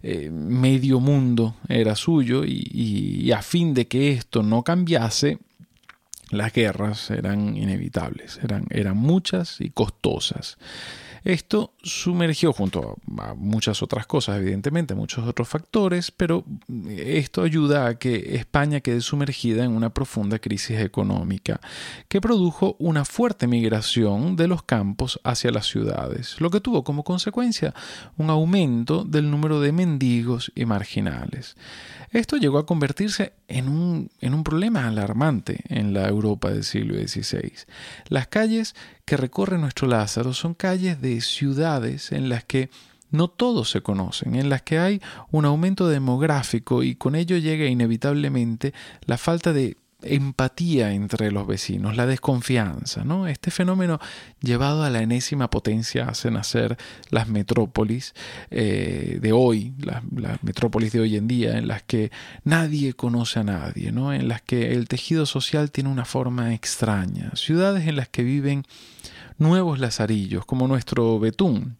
Eh, 0.03 0.29
medio 0.29 0.99
mundo 0.99 1.55
era 1.67 1.95
suyo 1.95 2.43
y, 2.45 3.31
a 3.31 3.41
fin 3.41 3.73
de 3.73 3.87
que 3.87 4.11
esto 4.11 4.43
no 4.43 4.61
cambiase, 4.61 5.39
las 6.29 6.53
guerras 6.53 7.09
eran 7.09 7.57
inevitables, 7.57 8.39
eran 8.69 8.97
muchas 8.97 9.61
y 9.61 9.71
costosas. 9.71 10.59
Esto 11.23 11.73
sumergió 11.81 12.51
junto 12.51 12.97
a 13.19 13.33
muchas 13.33 13.81
otras 13.81 14.05
cosas, 14.05 14.39
evidentemente, 14.39 14.93
muchos 14.93 15.25
otros 15.25 15.47
factores, 15.47 16.11
pero 16.11 16.43
esto 16.89 17.43
ayuda 17.43 17.87
a 17.87 17.95
que 17.95 18.35
España 18.35 18.81
quede 18.81 19.01
sumergida 19.01 19.63
en 19.63 19.71
una 19.71 19.93
profunda 19.93 20.39
crisis 20.39 20.79
económica 20.79 21.61
que 22.09 22.19
produjo 22.19 22.75
una 22.79 23.05
fuerte 23.05 23.47
migración 23.47 24.35
de 24.35 24.47
los 24.47 24.63
campos 24.63 25.19
hacia 25.23 25.51
las 25.51 25.67
ciudades, 25.67 26.39
lo 26.41 26.49
que 26.49 26.59
tuvo 26.59 26.83
como 26.83 27.03
consecuencia 27.03 27.73
un 28.17 28.29
aumento 28.29 29.05
del 29.05 29.31
número 29.31 29.61
de 29.61 29.71
mendigos 29.71 30.51
y 30.55 30.65
marginales. 30.65 31.55
Esto 32.11 32.37
llegó 32.37 32.59
a 32.59 32.65
convertirse 32.65 33.33
en 33.47 33.69
un, 33.69 34.11
en 34.21 34.33
un 34.33 34.43
problema 34.43 34.87
alarmante 34.87 35.61
en 35.69 35.93
la 35.93 36.07
Europa 36.07 36.51
del 36.51 36.63
siglo 36.63 36.95
XVI. 36.95 37.53
Las 38.07 38.27
calles 38.27 38.75
que 39.05 39.17
recorre 39.17 39.57
nuestro 39.57 39.87
Lázaro 39.87 40.33
son 40.33 40.53
calles 40.53 41.01
de 41.01 41.19
ciudades 41.21 42.11
en 42.11 42.29
las 42.29 42.43
que 42.43 42.69
no 43.11 43.27
todos 43.27 43.69
se 43.69 43.81
conocen, 43.81 44.35
en 44.35 44.49
las 44.49 44.63
que 44.63 44.79
hay 44.79 45.01
un 45.31 45.45
aumento 45.45 45.87
demográfico 45.87 46.81
y 46.83 46.95
con 46.95 47.15
ello 47.15 47.37
llega 47.37 47.65
inevitablemente 47.65 48.73
la 49.05 49.17
falta 49.17 49.53
de 49.53 49.77
empatía 50.05 50.93
entre 50.93 51.31
los 51.31 51.47
vecinos, 51.47 51.95
la 51.95 52.05
desconfianza. 52.05 53.03
¿no? 53.03 53.27
Este 53.27 53.51
fenómeno 53.51 53.99
llevado 54.41 54.83
a 54.83 54.89
la 54.89 55.01
enésima 55.01 55.49
potencia 55.49 56.05
hace 56.05 56.31
nacer 56.31 56.77
las 57.09 57.27
metrópolis 57.27 58.13
eh, 58.51 59.19
de 59.21 59.31
hoy, 59.31 59.73
las, 59.79 60.03
metrópolis 60.43 60.91
de 60.91 61.01
hoy 61.01 61.15
en 61.15 61.27
día, 61.27 61.57
en 61.57 61.67
las 61.67 61.83
que 61.83 62.11
nadie 62.43 62.93
conoce 62.93 63.39
a 63.39 63.43
nadie, 63.43 63.91
¿no? 63.91 64.13
en 64.13 64.27
las 64.27 64.41
que 64.41 64.73
el 64.73 64.87
tejido 64.87 65.25
social 65.25 65.71
tiene 65.71 65.89
una 65.89 66.05
forma 66.05 66.53
extraña, 66.53 67.31
ciudades 67.35 67.87
en 67.87 67.95
las 67.95 68.09
que 68.09 68.23
viven 68.23 68.63
nuevos 69.37 69.79
lazarillos, 69.79 70.45
como 70.45 70.67
nuestro 70.67 71.19
Betún, 71.19 71.77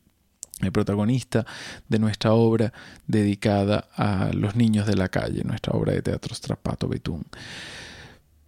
el 0.62 0.72
protagonista 0.72 1.46
de 1.88 2.00
nuestra 2.00 2.34
obra 2.34 2.74
dedicada 3.08 3.88
a 3.96 4.32
los 4.34 4.56
niños 4.56 4.88
de 4.88 4.96
la 4.96 5.10
calle, 5.10 5.44
nuestra 5.44 5.74
obra 5.74 5.94
de 5.94 6.02
teatro 6.02 6.36
Strapato 6.36 6.88
Betún. 6.88 7.26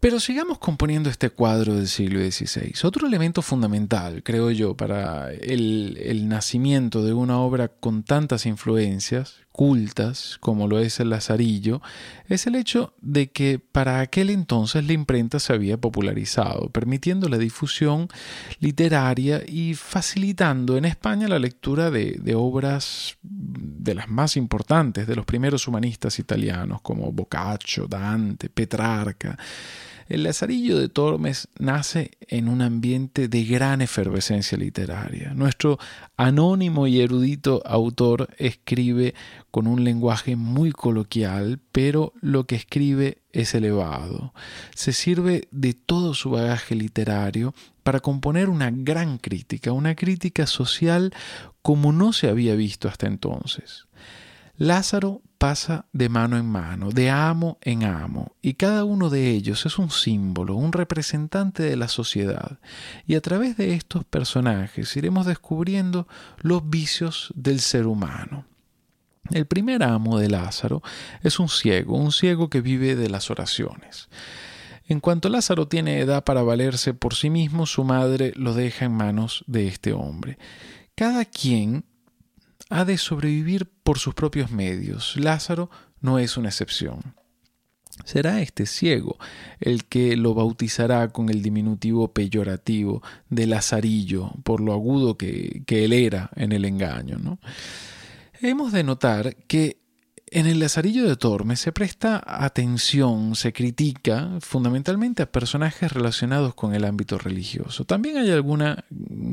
Pero 0.05 0.19
sigamos 0.19 0.59
componiendo 0.59 1.09
este 1.09 1.31
cuadro 1.31 1.73
del 1.73 1.87
siglo 1.87 2.19
XVI. 2.19 2.75
Otro 2.83 3.07
elemento 3.07 3.41
fundamental, 3.41 4.21
creo 4.21 4.51
yo, 4.51 4.77
para 4.77 5.31
el, 5.33 6.27
nacimiento 6.29 7.03
de 7.03 7.11
una 7.11 7.39
obra 7.39 7.69
con 7.69 8.03
tantas 8.03 8.45
influencias 8.45 9.37
cultas 9.51 10.37
como 10.41 10.67
lo 10.67 10.77
es 10.77 10.99
el 10.99 11.09
Lazarillo, 11.09 11.81
es 12.29 12.45
el 12.45 12.53
hecho 12.53 12.93
de 13.01 13.31
que 13.31 13.57
para 13.57 13.99
aquel 13.99 14.29
entonces 14.29 14.85
la 14.85 14.93
imprenta 14.93 15.39
se 15.39 15.53
había 15.53 15.77
popularizado, 15.77 16.69
permitiendo 16.69 17.27
la 17.27 17.39
difusión 17.39 18.07
literaria 18.59 19.41
y 19.47 19.73
facilitando 19.73 20.77
en 20.77 20.85
España 20.85 21.27
la 21.27 21.39
lectura 21.39 21.89
de, 21.89 22.35
obras 22.35 23.17
de 23.23 23.95
las 23.95 24.07
más 24.07 24.37
importantes 24.37 25.07
de 25.07 25.15
los 25.15 25.25
primeros 25.25 25.67
humanistas 25.67 26.19
italianos 26.19 26.79
como 26.81 27.11
Boccaccio, 27.11 27.87
Dante, 27.87 28.49
Petrarca. 28.49 29.35
El 30.07 30.21
Lazarillo 30.21 30.77
de 30.77 30.87
Tormes 30.87 31.47
nace 31.57 32.11
en 32.27 32.47
un 32.47 32.61
ambiente 32.61 33.27
de 33.27 33.43
gran 33.43 33.81
efervescencia 33.81 34.55
literaria. 34.55 35.33
Nuestro 35.33 35.79
anónimo 36.15 36.85
y 36.85 37.01
erudito 37.01 37.63
autor 37.65 38.29
escribe 38.37 39.15
con 39.49 39.65
un 39.65 39.83
lenguaje 39.83 40.35
muy 40.35 40.71
coloquial, 40.71 41.59
pero 41.71 42.13
lo 42.21 42.45
que 42.45 42.55
escribe 42.55 43.17
es 43.31 43.55
elevado. 43.55 44.31
Se 44.75 44.93
sirve 44.93 45.47
de 45.49 45.73
todo 45.73 46.13
su 46.13 46.29
bagaje 46.29 46.75
literario 46.75 47.55
para 47.81 47.99
componer 47.99 48.49
una 48.49 48.69
gran 48.69 49.17
crítica, 49.17 49.71
una 49.71 49.95
crítica 49.95 50.45
social 50.45 51.15
como 51.63 51.91
no 51.91 52.13
se 52.13 52.29
había 52.29 52.53
visto 52.53 52.87
hasta 52.87 53.07
entonces. 53.07 53.84
Lázaro 54.57 55.21
pasa 55.37 55.85
de 55.91 56.07
mano 56.07 56.37
en 56.37 56.45
mano, 56.45 56.91
de 56.91 57.09
amo 57.09 57.57
en 57.61 57.83
amo, 57.83 58.35
y 58.41 58.53
cada 58.53 58.85
uno 58.85 59.09
de 59.09 59.31
ellos 59.31 59.65
es 59.65 59.77
un 59.77 59.91
símbolo, 59.91 60.55
un 60.55 60.71
representante 60.71 61.61
de 61.63 61.75
la 61.75 61.89
sociedad, 61.89 62.59
y 63.05 63.15
a 63.15 63.21
través 63.21 63.57
de 63.57 63.73
estos 63.73 64.05
personajes 64.05 64.95
iremos 64.95 65.25
descubriendo 65.25 66.07
los 66.39 66.69
vicios 66.69 67.33
del 67.35 67.59
ser 67.59 67.85
humano. 67.85 68.45
El 69.31 69.45
primer 69.45 69.83
amo 69.83 70.19
de 70.19 70.29
Lázaro 70.29 70.81
es 71.21 71.39
un 71.39 71.49
ciego, 71.49 71.97
un 71.97 72.13
ciego 72.13 72.49
que 72.49 72.61
vive 72.61 72.95
de 72.95 73.09
las 73.09 73.29
oraciones. 73.29 74.07
En 74.87 74.99
cuanto 74.99 75.29
Lázaro 75.29 75.67
tiene 75.67 75.99
edad 75.99 76.23
para 76.23 76.43
valerse 76.43 76.93
por 76.93 77.15
sí 77.15 77.29
mismo, 77.29 77.65
su 77.65 77.83
madre 77.83 78.31
lo 78.35 78.53
deja 78.53 78.85
en 78.85 78.93
manos 78.93 79.43
de 79.47 79.67
este 79.67 79.93
hombre. 79.93 80.37
Cada 80.95 81.25
quien 81.25 81.83
ha 82.69 82.85
de 82.85 82.97
sobrevivir 82.97 83.69
por 83.83 83.99
sus 83.99 84.13
propios 84.13 84.51
medios. 84.51 85.15
Lázaro 85.17 85.69
no 86.01 86.19
es 86.19 86.37
una 86.37 86.49
excepción. 86.49 87.15
Será 88.03 88.41
este 88.41 88.65
ciego 88.65 89.17
el 89.59 89.85
que 89.85 90.17
lo 90.17 90.33
bautizará 90.33 91.07
con 91.09 91.29
el 91.29 91.41
diminutivo 91.41 92.11
peyorativo 92.11 93.01
de 93.29 93.47
Lazarillo, 93.47 94.31
por 94.43 94.59
lo 94.59 94.73
agudo 94.73 95.17
que, 95.17 95.63
él 95.65 95.93
era 95.93 96.29
en 96.35 96.51
el 96.51 96.65
engaño. 96.65 97.39
Hemos 98.41 98.73
de 98.73 98.83
notar 98.83 99.37
que 99.47 99.77
en 100.31 100.47
el 100.47 100.59
Lazarillo 100.59 101.07
de 101.07 101.15
Tormes 101.15 101.59
se 101.59 101.71
presta 101.71 102.21
atención, 102.25 103.35
se 103.35 103.53
critica 103.53 104.37
fundamentalmente 104.41 105.23
a 105.23 105.31
personajes 105.31 105.91
relacionados 105.91 106.55
con 106.55 106.73
el 106.73 106.83
ámbito 106.83 107.17
religioso. 107.17 107.85
También 107.85 108.17
hay 108.17 108.31
alguna 108.31 108.85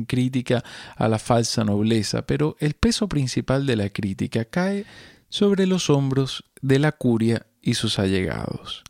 crítica 0.06 0.62
a 0.96 1.08
la 1.08 1.18
falsa 1.18 1.64
nobleza, 1.64 2.22
pero 2.22 2.56
el 2.60 2.74
peso 2.74 3.08
principal 3.08 3.66
de 3.66 3.76
la 3.76 3.88
crítica 3.88 4.44
cae 4.44 4.84
sobre 5.28 5.66
los 5.66 5.88
hombros 5.88 6.44
de 6.60 6.78
la 6.78 6.92
curia 6.92 7.46
y 7.62 7.74
sus 7.74 7.98
allegados. 7.98 8.84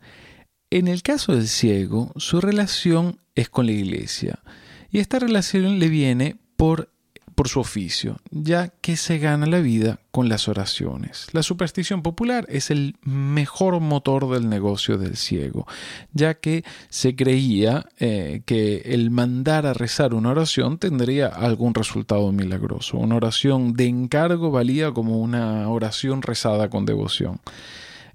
En 0.70 0.88
el 0.88 1.02
caso 1.02 1.34
del 1.34 1.48
ciego, 1.48 2.12
su 2.16 2.40
relación 2.40 3.20
es 3.34 3.48
con 3.48 3.66
la 3.66 3.72
iglesia, 3.72 4.40
y 4.90 4.98
esta 4.98 5.18
relación 5.18 5.78
le 5.78 5.88
viene 5.88 6.36
por 6.56 6.91
por 7.42 7.48
su 7.48 7.58
oficio, 7.58 8.18
ya 8.30 8.68
que 8.68 8.96
se 8.96 9.18
gana 9.18 9.46
la 9.46 9.58
vida 9.58 9.98
con 10.12 10.28
las 10.28 10.46
oraciones. 10.46 11.26
La 11.32 11.42
superstición 11.42 12.00
popular 12.00 12.46
es 12.48 12.70
el 12.70 12.94
mejor 13.02 13.80
motor 13.80 14.30
del 14.30 14.48
negocio 14.48 14.96
del 14.96 15.16
ciego, 15.16 15.66
ya 16.12 16.34
que 16.34 16.62
se 16.88 17.16
creía 17.16 17.86
eh, 17.98 18.42
que 18.46 18.82
el 18.84 19.10
mandar 19.10 19.66
a 19.66 19.74
rezar 19.74 20.14
una 20.14 20.30
oración 20.30 20.78
tendría 20.78 21.26
algún 21.26 21.74
resultado 21.74 22.30
milagroso. 22.30 22.96
Una 22.98 23.16
oración 23.16 23.72
de 23.72 23.86
encargo 23.86 24.52
valía 24.52 24.92
como 24.92 25.18
una 25.18 25.68
oración 25.68 26.22
rezada 26.22 26.70
con 26.70 26.86
devoción. 26.86 27.40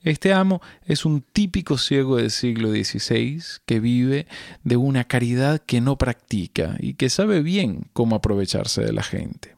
Este 0.07 0.31
amo 0.31 0.61
es 0.85 1.03
un 1.03 1.19
típico 1.19 1.77
ciego 1.77 2.15
del 2.15 2.31
siglo 2.31 2.69
XVI 2.69 3.43
que 3.65 3.81
vive 3.81 4.25
de 4.63 4.77
una 4.77 5.03
caridad 5.03 5.59
que 5.59 5.81
no 5.81 5.97
practica 5.97 6.77
y 6.79 6.93
que 6.93 7.09
sabe 7.09 7.41
bien 7.41 7.87
cómo 7.91 8.15
aprovecharse 8.15 8.81
de 8.85 8.93
la 8.93 9.03
gente. 9.03 9.57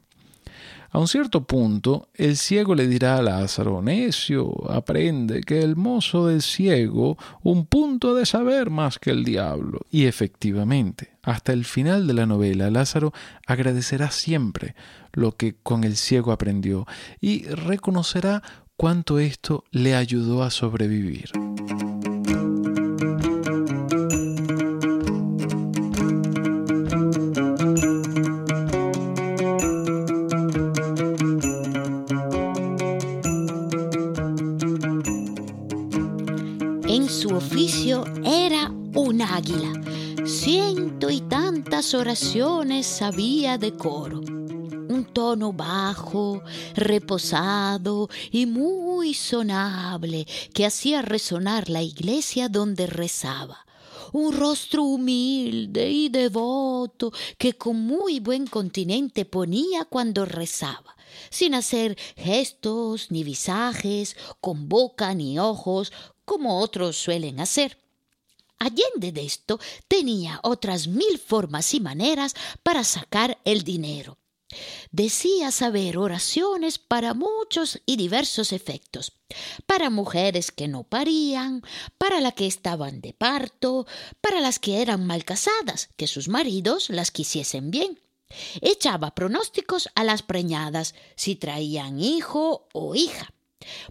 A 0.90 0.98
un 0.98 1.06
cierto 1.06 1.44
punto, 1.44 2.08
el 2.14 2.36
ciego 2.36 2.74
le 2.74 2.88
dirá 2.88 3.18
a 3.18 3.22
Lázaro, 3.22 3.80
necio, 3.80 4.68
aprende 4.68 5.42
que 5.42 5.60
el 5.60 5.76
mozo 5.76 6.26
del 6.26 6.42
ciego 6.42 7.16
un 7.44 7.66
punto 7.66 8.16
de 8.16 8.26
saber 8.26 8.70
más 8.70 8.98
que 8.98 9.10
el 9.10 9.22
diablo. 9.22 9.82
Y 9.92 10.06
efectivamente, 10.06 11.12
hasta 11.22 11.52
el 11.52 11.64
final 11.64 12.08
de 12.08 12.14
la 12.14 12.26
novela, 12.26 12.70
Lázaro 12.70 13.12
agradecerá 13.46 14.10
siempre 14.10 14.74
lo 15.12 15.36
que 15.36 15.54
con 15.62 15.84
el 15.84 15.96
ciego 15.96 16.32
aprendió 16.32 16.88
y 17.20 17.44
reconocerá 17.44 18.42
cuánto 18.80 19.18
esto 19.18 19.64
le 19.72 19.94
ayudó 19.94 20.42
a 20.42 20.50
sobrevivir. 20.50 21.32
En 36.88 37.06
su 37.10 37.36
oficio 37.36 38.06
era 38.24 38.72
un 38.94 39.20
águila. 39.20 39.72
Ciento 40.24 41.10
y 41.10 41.20
tantas 41.20 41.92
oraciones 41.92 42.86
sabía 42.86 43.58
de 43.58 43.74
coro 43.74 44.39
un 44.90 45.04
tono 45.04 45.52
bajo, 45.52 46.42
reposado 46.74 48.08
y 48.30 48.46
muy 48.46 49.14
sonable 49.14 50.26
que 50.52 50.66
hacía 50.66 51.00
resonar 51.00 51.70
la 51.70 51.82
iglesia 51.82 52.48
donde 52.48 52.86
rezaba 52.86 53.66
un 54.12 54.36
rostro 54.36 54.82
humilde 54.82 55.88
y 55.88 56.08
devoto 56.08 57.12
que 57.38 57.54
con 57.54 57.76
muy 57.76 58.18
buen 58.18 58.46
continente 58.46 59.24
ponía 59.24 59.84
cuando 59.84 60.24
rezaba, 60.24 60.96
sin 61.30 61.54
hacer 61.54 61.96
gestos 62.16 63.10
ni 63.10 63.22
visajes, 63.22 64.16
con 64.40 64.68
boca 64.68 65.14
ni 65.14 65.38
ojos, 65.38 65.92
como 66.24 66.60
otros 66.60 66.96
suelen 66.96 67.40
hacer. 67.40 67.78
Allende 68.58 69.12
de 69.12 69.24
esto 69.24 69.58
tenía 69.88 70.40
otras 70.42 70.86
mil 70.86 71.18
formas 71.18 71.72
y 71.72 71.80
maneras 71.80 72.34
para 72.62 72.84
sacar 72.84 73.38
el 73.44 73.62
dinero. 73.62 74.19
Decía 74.90 75.52
saber 75.52 75.96
oraciones 75.96 76.78
para 76.78 77.14
muchos 77.14 77.80
y 77.86 77.96
diversos 77.96 78.52
efectos, 78.52 79.12
para 79.66 79.90
mujeres 79.90 80.50
que 80.50 80.66
no 80.66 80.82
parían, 80.82 81.62
para 81.98 82.20
las 82.20 82.34
que 82.34 82.46
estaban 82.46 83.00
de 83.00 83.12
parto, 83.12 83.86
para 84.20 84.40
las 84.40 84.58
que 84.58 84.82
eran 84.82 85.06
mal 85.06 85.24
casadas, 85.24 85.90
que 85.96 86.08
sus 86.08 86.28
maridos 86.28 86.90
las 86.90 87.10
quisiesen 87.12 87.70
bien. 87.70 88.00
Echaba 88.60 89.14
pronósticos 89.14 89.88
a 89.94 90.04
las 90.04 90.22
preñadas, 90.22 90.94
si 91.16 91.36
traían 91.36 92.00
hijo 92.00 92.68
o 92.72 92.94
hija. 92.94 93.32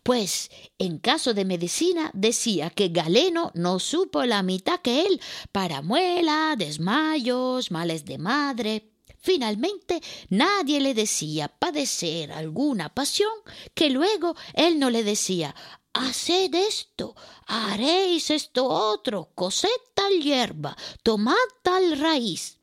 Pues 0.03 0.49
en 0.79 0.97
caso 0.97 1.33
de 1.33 1.45
medicina 1.45 2.09
decía 2.13 2.69
que 2.69 2.89
Galeno 2.89 3.51
no 3.53 3.79
supo 3.79 4.25
la 4.25 4.41
mitad 4.41 4.79
que 4.81 5.01
él 5.01 5.21
para 5.51 5.81
muela, 5.81 6.55
desmayos, 6.57 7.69
males 7.69 8.05
de 8.05 8.17
madre. 8.17 8.98
Finalmente, 9.21 10.01
nadie 10.29 10.79
le 10.79 10.93
decía 10.93 11.47
padecer 11.47 12.31
alguna 12.31 12.89
pasión 12.89 13.33
que 13.73 13.89
luego 13.89 14.35
él 14.53 14.79
no 14.79 14.89
le 14.89 15.03
decía 15.03 15.55
Haced 15.93 16.53
esto, 16.53 17.15
haréis 17.47 18.29
esto 18.29 18.65
otro, 18.67 19.31
cosed 19.35 19.69
tal 19.93 20.21
hierba, 20.21 20.77
tomad 21.03 21.35
tal 21.63 21.99
raíz. 21.99 22.59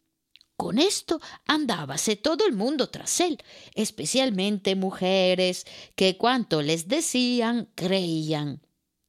Con 0.57 0.79
esto 0.79 1.21
andábase 1.47 2.16
todo 2.16 2.47
el 2.47 2.55
mundo 2.55 2.88
tras 2.88 3.21
él, 3.21 3.42
especialmente 3.75 4.75
mujeres, 4.75 5.66
que 5.97 6.16
cuanto 6.16 6.62
les 6.62 6.88
decían 6.88 7.69
creían. 7.75 8.65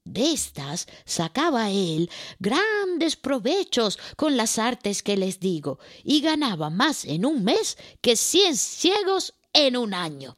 De 0.07 0.31
estas 0.31 0.87
sacaba 1.05 1.69
él 1.69 2.09
grandes 2.39 3.17
provechos 3.17 3.99
con 4.15 4.37
las 4.37 4.57
artes 4.57 5.03
que 5.03 5.17
les 5.17 5.41
digo, 5.41 5.79
y 6.03 6.21
ganaba 6.21 6.69
más 6.69 7.03
en 7.03 7.25
un 7.25 7.43
mes 7.43 7.77
que 7.99 8.15
cien 8.15 8.55
ciegos 8.55 9.33
en 9.51 9.75
un 9.75 9.93
año. 9.93 10.37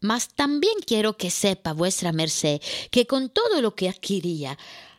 Mas 0.00 0.28
también 0.34 0.74
quiero 0.86 1.16
que 1.16 1.30
sepa 1.30 1.72
vuestra 1.72 2.12
merced 2.12 2.60
que 2.92 3.06
con 3.06 3.28
todo 3.28 3.60
lo 3.60 3.74
que 3.74 3.88
adquiría, 3.88 4.56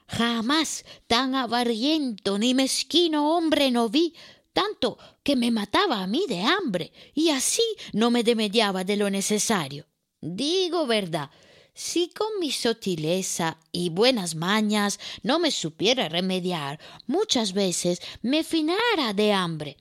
jamás 0.08 0.84
tan 1.08 1.36
avariento 1.36 2.38
ni 2.38 2.54
mezquino 2.54 3.38
hombre 3.38 3.72
no 3.72 3.88
vi, 3.88 4.14
tanto 4.52 4.98
que 5.24 5.38
me 5.38 5.50
mataba 5.50 6.04
a 6.04 6.08
mí 6.08 6.26
de 6.28 6.42
hambre, 6.42 6.92
y 7.14 7.30
así 7.30 7.64
no 7.94 8.12
me 8.12 8.24
demediaba 8.24 8.84
de 8.84 8.98
lo 8.98 9.10
necesario. 9.10 9.88
Digo 10.20 10.86
verdad, 10.88 11.30
si 11.76 12.10
con 12.10 12.28
mi 12.40 12.52
sotileza 12.52 13.58
y 13.72 13.90
buenas 13.90 14.36
mañas 14.36 15.00
no 15.24 15.40
me 15.40 15.50
supiera 15.50 16.08
remediar, 16.08 16.80
muchas 17.08 17.54
veces 17.54 18.00
me 18.22 18.44
finara 18.44 19.14
de 19.16 19.34
hambre. 19.34 19.78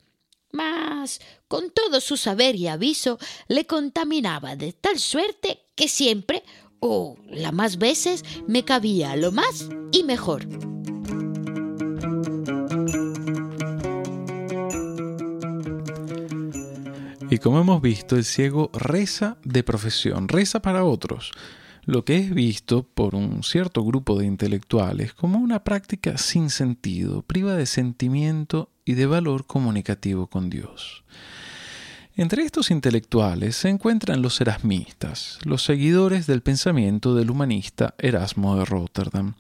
Mas, 0.52 1.20
con 1.48 1.70
todo 1.70 2.00
su 2.00 2.16
saber 2.16 2.56
y 2.56 2.68
aviso, 2.68 3.18
le 3.46 3.66
contaminaba 3.66 4.56
de 4.56 4.72
tal 4.72 4.98
suerte 4.98 5.66
que 5.74 5.86
siempre, 5.86 6.44
o 6.80 7.18
la 7.28 7.52
más 7.52 7.76
veces, 7.76 8.24
me 8.46 8.64
cabía 8.64 9.14
lo 9.14 9.30
más 9.30 9.68
y 9.92 10.02
mejor. 10.02 10.48
Y 17.28 17.38
como 17.38 17.60
hemos 17.60 17.82
visto, 17.82 18.16
el 18.16 18.24
ciego 18.24 18.70
reza 18.72 19.36
de 19.44 19.62
profesión, 19.62 20.28
reza 20.28 20.60
para 20.60 20.84
otros 20.84 21.32
lo 21.84 22.04
que 22.04 22.16
es 22.16 22.32
visto 22.32 22.84
por 22.84 23.14
un 23.14 23.42
cierto 23.42 23.84
grupo 23.84 24.18
de 24.18 24.26
intelectuales 24.26 25.14
como 25.14 25.38
una 25.38 25.64
práctica 25.64 26.16
sin 26.16 26.50
sentido, 26.50 27.22
priva 27.22 27.54
de 27.54 27.66
sentimiento 27.66 28.70
y 28.84 28.94
de 28.94 29.06
valor 29.06 29.46
comunicativo 29.46 30.28
con 30.28 30.48
Dios. 30.48 31.04
Entre 32.14 32.42
estos 32.42 32.70
intelectuales 32.70 33.56
se 33.56 33.70
encuentran 33.70 34.20
los 34.20 34.38
erasmistas, 34.42 35.38
los 35.44 35.62
seguidores 35.62 36.26
del 36.26 36.42
pensamiento 36.42 37.14
del 37.14 37.30
humanista 37.30 37.94
Erasmo 37.96 38.54
de 38.58 38.66
Rotterdam, 38.66 39.34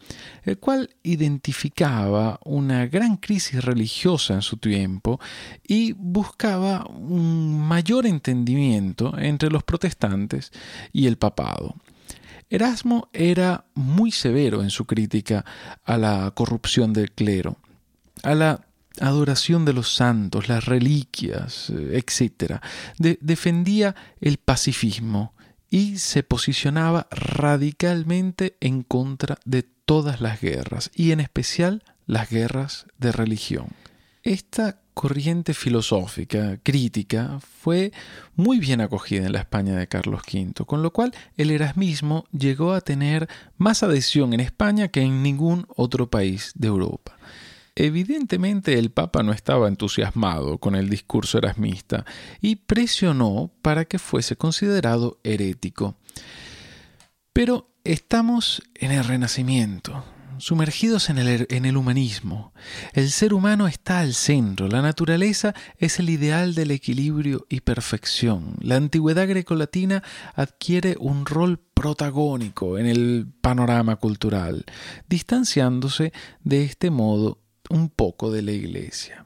el 0.44 0.56
cual 0.58 0.88
identificaba 1.02 2.40
una 2.46 2.86
gran 2.86 3.18
crisis 3.18 3.62
religiosa 3.62 4.32
en 4.32 4.40
su 4.40 4.56
tiempo 4.56 5.20
y 5.68 5.92
buscaba 5.92 6.86
un 6.86 7.60
mayor 7.60 8.06
entendimiento 8.06 9.18
entre 9.18 9.50
los 9.50 9.64
protestantes 9.64 10.50
y 10.94 11.08
el 11.08 11.18
papado. 11.18 11.74
Erasmo 12.52 13.08
era 13.14 13.64
muy 13.72 14.10
severo 14.10 14.62
en 14.62 14.68
su 14.68 14.84
crítica 14.84 15.42
a 15.84 15.96
la 15.96 16.30
corrupción 16.32 16.92
del 16.92 17.10
clero, 17.10 17.56
a 18.22 18.34
la 18.34 18.66
adoración 19.00 19.64
de 19.64 19.72
los 19.72 19.94
santos, 19.94 20.50
las 20.50 20.66
reliquias, 20.66 21.70
eh, 21.70 21.96
etc. 21.98 22.60
defendía 22.98 23.96
el 24.20 24.36
pacifismo 24.36 25.32
y 25.70 25.96
se 25.96 26.22
posicionaba 26.24 27.08
radicalmente 27.10 28.58
en 28.60 28.82
contra 28.82 29.38
de 29.46 29.62
todas 29.62 30.20
las 30.20 30.42
guerras, 30.42 30.90
y 30.94 31.12
en 31.12 31.20
especial 31.20 31.82
las 32.04 32.28
guerras 32.28 32.84
de 32.98 33.12
religión. 33.12 33.68
Esta 34.24 34.81
corriente 34.94 35.54
filosófica, 35.54 36.58
crítica, 36.62 37.40
fue 37.40 37.92
muy 38.36 38.58
bien 38.58 38.80
acogida 38.80 39.26
en 39.26 39.32
la 39.32 39.40
España 39.40 39.76
de 39.76 39.88
Carlos 39.88 40.22
V, 40.32 40.64
con 40.66 40.82
lo 40.82 40.92
cual 40.92 41.12
el 41.36 41.50
erasmismo 41.50 42.24
llegó 42.30 42.72
a 42.72 42.80
tener 42.80 43.28
más 43.56 43.82
adhesión 43.82 44.32
en 44.32 44.40
España 44.40 44.88
que 44.88 45.02
en 45.02 45.22
ningún 45.22 45.66
otro 45.76 46.10
país 46.10 46.52
de 46.54 46.68
Europa. 46.68 47.16
Evidentemente 47.74 48.78
el 48.78 48.90
Papa 48.90 49.22
no 49.22 49.32
estaba 49.32 49.66
entusiasmado 49.66 50.58
con 50.58 50.74
el 50.74 50.90
discurso 50.90 51.38
erasmista 51.38 52.04
y 52.40 52.56
presionó 52.56 53.50
para 53.62 53.86
que 53.86 53.98
fuese 53.98 54.36
considerado 54.36 55.18
herético. 55.24 55.96
Pero 57.32 57.70
estamos 57.84 58.62
en 58.74 58.90
el 58.90 59.04
Renacimiento, 59.04 60.04
sumergidos 60.42 61.08
en 61.08 61.18
el, 61.18 61.76
humanismo. 61.76 62.52
El 62.94 63.10
ser 63.12 63.32
humano 63.32 63.68
está 63.68 64.00
al 64.00 64.12
centro, 64.12 64.66
la 64.66 64.82
naturaleza 64.82 65.54
es 65.78 66.00
el 66.00 66.10
ideal 66.10 66.56
del 66.56 66.72
equilibrio 66.72 67.46
y 67.48 67.60
perfección. 67.60 68.56
La 68.60 68.74
antigüedad 68.74 69.28
grecolatina 69.28 70.02
adquiere 70.34 70.96
un 70.98 71.26
rol 71.26 71.60
protagónico 71.72 72.76
en 72.76 72.86
el 72.86 73.28
panorama 73.40 73.94
cultural, 73.94 74.64
distanciándose 75.08 76.12
de 76.42 76.64
este 76.64 76.90
modo 76.90 77.38
un 77.70 77.88
poco 77.88 78.32
de 78.32 78.42
la 78.42 78.50
iglesia. 78.50 79.24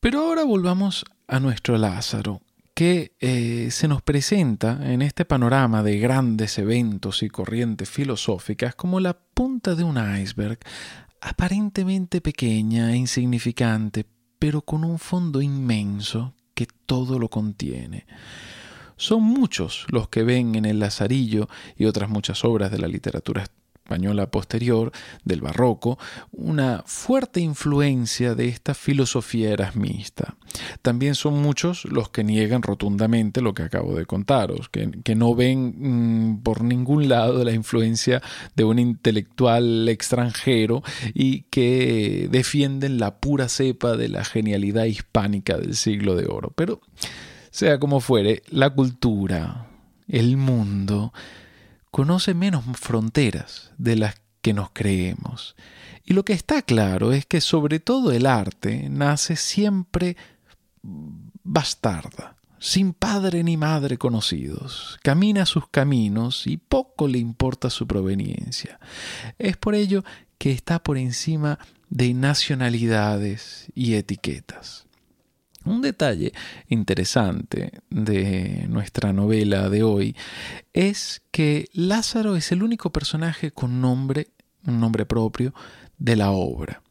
Pero 0.00 0.20
ahora 0.20 0.44
volvamos 0.44 1.06
a 1.28 1.40
nuestro 1.40 1.78
Lázaro, 1.78 2.42
que 2.74 3.12
eh, 3.20 3.68
se 3.70 3.88
nos 3.88 4.02
presenta 4.02 4.78
en 4.92 5.02
este 5.02 5.24
panorama 5.24 5.82
de 5.82 5.98
grandes 5.98 6.58
eventos 6.58 7.22
y 7.22 7.28
corrientes 7.28 7.90
filosóficas 7.90 8.74
como 8.74 9.00
la 9.00 9.14
punta 9.14 9.74
de 9.74 9.84
un 9.84 9.98
iceberg, 10.18 10.58
aparentemente 11.20 12.20
pequeña 12.20 12.92
e 12.92 12.96
insignificante, 12.96 14.06
pero 14.38 14.62
con 14.62 14.84
un 14.84 14.98
fondo 14.98 15.42
inmenso 15.42 16.34
que 16.54 16.66
todo 16.86 17.18
lo 17.18 17.28
contiene. 17.28 18.06
Son 18.96 19.22
muchos 19.22 19.86
los 19.90 20.08
que 20.08 20.22
ven 20.22 20.54
en 20.54 20.64
el 20.64 20.78
Lazarillo 20.78 21.48
y 21.76 21.86
otras 21.86 22.08
muchas 22.08 22.44
obras 22.44 22.70
de 22.70 22.78
la 22.78 22.88
literatura 22.88 23.44
posterior, 24.30 24.92
del 25.24 25.40
barroco, 25.40 25.98
una 26.32 26.82
fuerte 26.86 27.40
influencia 27.40 28.34
de 28.34 28.48
esta 28.48 28.74
filosofía 28.74 29.50
erasmista. 29.50 30.36
También 30.82 31.14
son 31.14 31.40
muchos 31.40 31.84
los 31.84 32.10
que 32.10 32.24
niegan 32.24 32.62
rotundamente 32.62 33.40
lo 33.40 33.54
que 33.54 33.62
acabo 33.62 33.94
de 33.94 34.06
contaros, 34.06 34.68
que, 34.68 35.14
no 35.14 35.34
ven 35.34 35.74
mm, 35.78 36.42
por 36.42 36.62
ningún 36.62 37.08
lado 37.08 37.44
la 37.44 37.52
influencia 37.52 38.22
de 38.56 38.64
un 38.64 38.78
intelectual 38.78 39.88
extranjero 39.88 40.82
y 41.14 41.42
que 41.42 42.28
defienden 42.30 42.98
la 42.98 43.16
pura 43.16 43.48
cepa 43.48 43.96
de 43.96 44.08
la 44.08 44.24
genialidad 44.24 44.84
hispánica 44.84 45.58
del 45.58 45.76
siglo 45.76 46.16
de 46.16 46.26
oro. 46.26 46.52
Pero, 46.56 46.80
sea 47.50 47.78
como 47.78 48.00
fuere, 48.00 48.42
la 48.48 48.70
cultura, 48.70 49.66
el 50.08 50.36
mundo, 50.36 51.12
conoce 51.92 52.34
menos 52.34 52.64
fronteras 52.74 53.70
de 53.78 53.96
las 53.96 54.16
que 54.40 54.54
nos 54.54 54.70
creemos. 54.72 55.54
Y 56.04 56.14
lo 56.14 56.24
que 56.24 56.32
está 56.32 56.62
claro 56.62 57.12
es 57.12 57.26
que 57.26 57.40
sobre 57.40 57.78
todo 57.78 58.10
el 58.10 58.26
arte 58.26 58.88
nace 58.90 59.36
siempre 59.36 60.16
bastarda, 61.44 62.34
sin 62.58 62.94
padre 62.94 63.44
ni 63.44 63.56
madre 63.56 63.98
conocidos, 63.98 64.98
camina 65.02 65.46
sus 65.46 65.68
caminos 65.68 66.46
y 66.46 66.56
poco 66.56 67.06
le 67.06 67.18
importa 67.18 67.70
su 67.70 67.86
proveniencia. 67.86 68.80
Es 69.38 69.56
por 69.58 69.74
ello 69.74 70.02
que 70.38 70.50
está 70.50 70.82
por 70.82 70.96
encima 70.96 71.58
de 71.90 72.14
nacionalidades 72.14 73.68
y 73.74 73.94
etiquetas. 73.94 74.86
Un 75.64 75.80
detalle 75.80 76.32
interesante 76.68 77.72
de 77.88 78.66
nuestra 78.68 79.12
novela 79.12 79.68
de 79.68 79.82
hoy 79.82 80.16
es 80.72 81.22
que 81.30 81.68
Lázaro 81.72 82.36
es 82.36 82.52
el 82.52 82.62
único 82.62 82.90
personaje 82.90 83.52
con 83.52 83.80
nombre, 83.80 84.28
un 84.66 84.80
nombre 84.80 85.06
propio, 85.06 85.54
de 85.98 86.16
la 86.16 86.32
obra. 86.32 86.82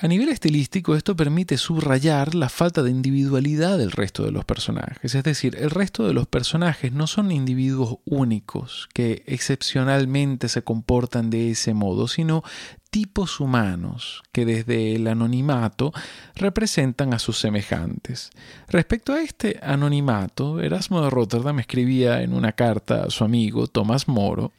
A 0.00 0.06
nivel 0.06 0.28
estilístico, 0.28 0.94
esto 0.94 1.16
permite 1.16 1.58
subrayar 1.58 2.36
la 2.36 2.48
falta 2.48 2.84
de 2.84 2.90
individualidad 2.90 3.78
del 3.78 3.90
resto 3.90 4.22
de 4.22 4.30
los 4.30 4.44
personajes. 4.44 5.16
Es 5.16 5.24
decir, 5.24 5.56
el 5.58 5.70
resto 5.70 6.06
de 6.06 6.14
los 6.14 6.28
personajes 6.28 6.92
no 6.92 7.08
son 7.08 7.32
individuos 7.32 7.96
únicos 8.04 8.88
que 8.94 9.24
excepcionalmente 9.26 10.48
se 10.48 10.62
comportan 10.62 11.30
de 11.30 11.50
ese 11.50 11.74
modo, 11.74 12.06
sino 12.06 12.44
tipos 12.90 13.40
humanos 13.40 14.22
que 14.30 14.44
desde 14.44 14.94
el 14.94 15.08
anonimato 15.08 15.92
representan 16.36 17.12
a 17.12 17.18
sus 17.18 17.40
semejantes. 17.40 18.30
Respecto 18.68 19.12
a 19.12 19.20
este 19.20 19.58
anonimato, 19.64 20.60
Erasmo 20.60 21.02
de 21.02 21.10
Rotterdam 21.10 21.58
escribía 21.58 22.22
en 22.22 22.34
una 22.34 22.52
carta 22.52 23.02
a 23.02 23.10
su 23.10 23.24
amigo 23.24 23.66
Tomás 23.66 24.06
Moro 24.06 24.52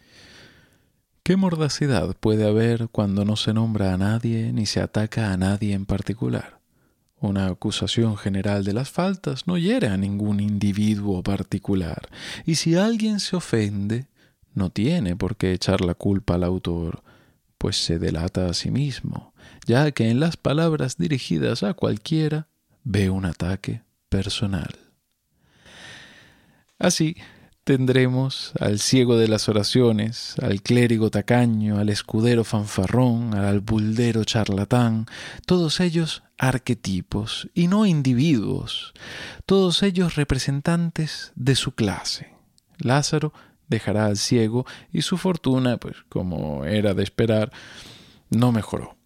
¿Qué 1.24 1.36
mordacidad 1.36 2.16
puede 2.16 2.48
haber 2.48 2.90
cuando 2.90 3.26
no 3.26 3.36
se 3.36 3.54
nombra 3.54 3.94
a 3.94 3.98
nadie 3.98 4.52
ni 4.52 4.66
se 4.66 4.82
ataca 4.82 5.32
a 5.32 5.38
nadie 5.38 5.74
en 5.74 5.86
particular? 5.86 6.60
Una 7.20 7.48
acusación 7.48 8.18
general 8.18 8.64
de 8.64 8.74
las 8.74 8.90
faltas 8.90 9.46
no 9.46 9.58
hiere 9.58 9.90
a 9.90 9.98
ningún 9.98 10.40
individuo 10.40 11.22
particular, 11.22 12.10
y 12.46 12.56
si 12.56 12.76
alguien 12.76 13.20
se 13.20 13.36
ofende, 13.36 14.08
no 14.54 14.70
tiene 14.70 15.16
por 15.16 15.36
qué 15.36 15.54
echar 15.54 15.82
la 15.82 15.94
culpa 15.94 16.36
al 16.36 16.46
autor, 16.46 17.04
pues 17.58 17.84
se 17.84 18.00
delata 18.00 18.48
a 18.48 18.54
sí 18.54 18.72
mismo, 18.72 19.34
ya 19.68 19.92
que 19.92 20.10
en 20.10 20.20
las 20.20 20.38
palabras 20.38 20.98
dirigidas 20.98 21.62
a 21.64 21.74
cualquiera 21.74 22.48
ve 22.84 23.10
un 23.10 23.26
ataque 23.26 23.84
personal. 24.08 24.74
Así, 26.80 27.18
tendremos 27.70 28.52
al 28.60 28.80
ciego 28.80 29.16
de 29.16 29.28
las 29.28 29.48
oraciones, 29.48 30.34
al 30.42 30.64
clérigo 30.64 31.12
tacaño, 31.12 31.78
al 31.78 31.90
escudero 31.90 32.44
fanfarrón, 32.44 33.36
al 33.36 33.46
albuldero 33.46 34.24
charlatán, 34.24 35.06
todos 35.46 35.80
ellos 35.80 36.24
arquetipos 36.40 37.48
y 37.54 37.68
no 37.68 37.86
individuos, 37.86 38.96
todos 39.46 39.84
ellos 39.84 40.16
representantes 40.16 41.32
de 41.36 41.54
su 41.54 41.74
clase. 41.74 42.34
Lázaro 42.80 43.34
dejará 43.68 44.08
al 44.08 44.18
ciego 44.18 44.66
y 44.92 45.04
su 45.04 45.20
fortuna, 45.20 45.78
pues 45.78 45.98
como 46.10 46.66
era 46.66 46.96
de 46.96 47.04
esperar, 47.04 47.52
no 48.32 48.52
mejoró. 48.52 48.99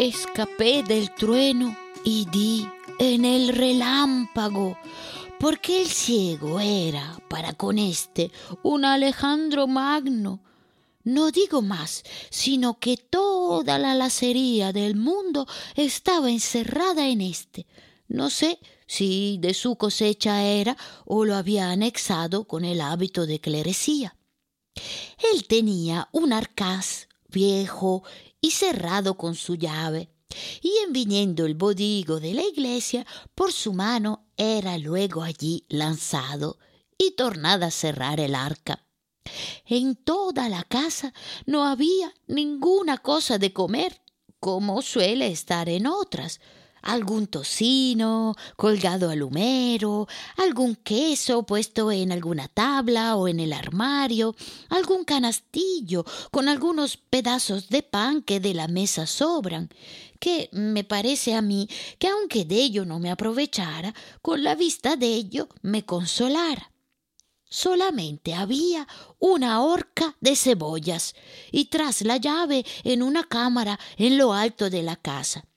Escapé 0.00 0.82
del 0.82 1.14
trueno 1.14 1.76
y 2.04 2.24
di 2.32 2.66
en 2.98 3.26
el 3.26 3.50
relámpago, 3.50 4.78
porque 5.38 5.82
el 5.82 5.88
ciego 5.88 6.58
era 6.58 7.18
para 7.28 7.52
con 7.52 7.78
este 7.78 8.30
un 8.62 8.86
Alejandro 8.86 9.66
Magno. 9.66 10.40
No 11.04 11.30
digo 11.30 11.60
más, 11.60 12.02
sino 12.30 12.78
que 12.78 12.96
toda 12.96 13.78
la 13.78 13.94
lacería 13.94 14.72
del 14.72 14.96
mundo 14.96 15.46
estaba 15.76 16.30
encerrada 16.30 17.06
en 17.08 17.20
este. 17.20 17.66
No 18.08 18.30
sé 18.30 18.58
si 18.86 19.36
de 19.42 19.52
su 19.52 19.76
cosecha 19.76 20.44
era 20.44 20.78
o 21.04 21.26
lo 21.26 21.34
había 21.34 21.70
anexado 21.70 22.44
con 22.44 22.64
el 22.64 22.80
hábito 22.80 23.26
de 23.26 23.38
clerecía. 23.38 24.16
Él 25.34 25.46
tenía 25.46 26.08
un 26.12 26.32
arcaz 26.32 27.08
viejo 27.28 28.02
y 28.40 28.50
cerrado 28.50 29.16
con 29.16 29.34
su 29.34 29.54
llave, 29.54 30.10
y 30.62 30.72
en 30.84 30.92
viniendo 30.92 31.46
el 31.46 31.54
bodigo 31.54 32.20
de 32.20 32.34
la 32.34 32.42
iglesia, 32.42 33.06
por 33.34 33.52
su 33.52 33.72
mano 33.72 34.26
era 34.36 34.78
luego 34.78 35.22
allí 35.22 35.64
lanzado 35.68 36.58
y 36.96 37.12
tornada 37.12 37.66
a 37.66 37.70
cerrar 37.70 38.20
el 38.20 38.34
arca. 38.34 38.86
En 39.66 39.96
toda 39.96 40.48
la 40.48 40.62
casa 40.64 41.12
no 41.46 41.64
había 41.64 42.14
ninguna 42.26 42.98
cosa 42.98 43.38
de 43.38 43.52
comer, 43.52 44.00
como 44.38 44.82
suele 44.82 45.28
estar 45.28 45.68
en 45.68 45.86
otras, 45.86 46.40
algún 46.82 47.26
tocino 47.26 48.34
colgado 48.56 49.10
al 49.10 49.22
humero, 49.22 50.08
algún 50.36 50.76
queso 50.76 51.44
puesto 51.44 51.90
en 51.92 52.12
alguna 52.12 52.48
tabla 52.48 53.16
o 53.16 53.28
en 53.28 53.40
el 53.40 53.52
armario, 53.52 54.34
algún 54.68 55.04
canastillo 55.04 56.04
con 56.30 56.48
algunos 56.48 56.96
pedazos 56.96 57.68
de 57.68 57.82
pan 57.82 58.22
que 58.22 58.40
de 58.40 58.54
la 58.54 58.68
mesa 58.68 59.06
sobran, 59.06 59.70
que 60.18 60.48
me 60.52 60.84
parece 60.84 61.34
a 61.34 61.42
mí 61.42 61.68
que 61.98 62.08
aunque 62.08 62.44
de 62.44 62.56
ello 62.56 62.84
no 62.84 62.98
me 62.98 63.10
aprovechara, 63.10 63.94
con 64.22 64.42
la 64.42 64.54
vista 64.54 64.96
de 64.96 65.06
ello 65.06 65.48
me 65.62 65.84
consolara. 65.84 66.70
Solamente 67.52 68.32
había 68.34 68.86
una 69.18 69.60
horca 69.62 70.16
de 70.20 70.36
cebollas 70.36 71.16
y 71.50 71.64
tras 71.64 72.02
la 72.02 72.16
llave 72.16 72.64
en 72.84 73.02
una 73.02 73.24
cámara 73.24 73.80
en 73.96 74.18
lo 74.18 74.32
alto 74.32 74.70
de 74.70 74.84
la 74.84 74.94
casa. 74.94 75.49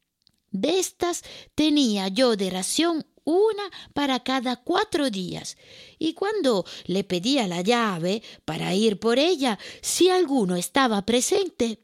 De 0.54 0.78
estas 0.78 1.24
tenía 1.56 2.10
yo 2.10 2.36
de 2.36 2.52
ración 2.52 3.08
una 3.24 3.64
para 3.94 4.20
cada 4.24 4.58
cuatro 4.58 5.10
días, 5.10 5.58
y 5.98 6.14
cuando 6.14 6.64
le 6.86 7.04
pedía 7.04 7.48
la 7.48 7.62
llave 7.62 8.22
para 8.46 8.76
ir 8.76 9.00
por 9.00 9.18
ella, 9.18 9.58
si 9.82 10.10
alguno 10.10 10.56
estaba 10.56 11.02
presente, 11.08 11.80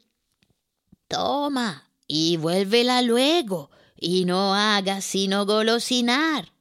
toma 1.07 1.91
y 2.07 2.37
vuélvela 2.37 3.01
luego, 3.01 3.71
y 3.97 4.25
no 4.25 4.53
hagas 4.53 5.03
sino 5.03 5.47
golosinar. 5.47 6.53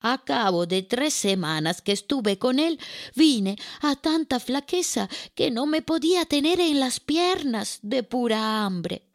A 0.00 0.24
cabo 0.24 0.66
de 0.66 0.82
tres 0.82 1.14
semanas 1.14 1.80
que 1.80 1.92
estuve 1.92 2.38
con 2.38 2.58
él, 2.58 2.80
vine 3.14 3.56
a 3.80 3.94
tanta 3.94 4.40
flaqueza 4.40 5.08
que 5.36 5.52
no 5.52 5.66
me 5.66 5.80
podía 5.80 6.24
tener 6.24 6.58
en 6.58 6.80
las 6.80 6.98
piernas 6.98 7.78
de 7.82 8.02
pura 8.02 8.64
hambre. 8.64 9.07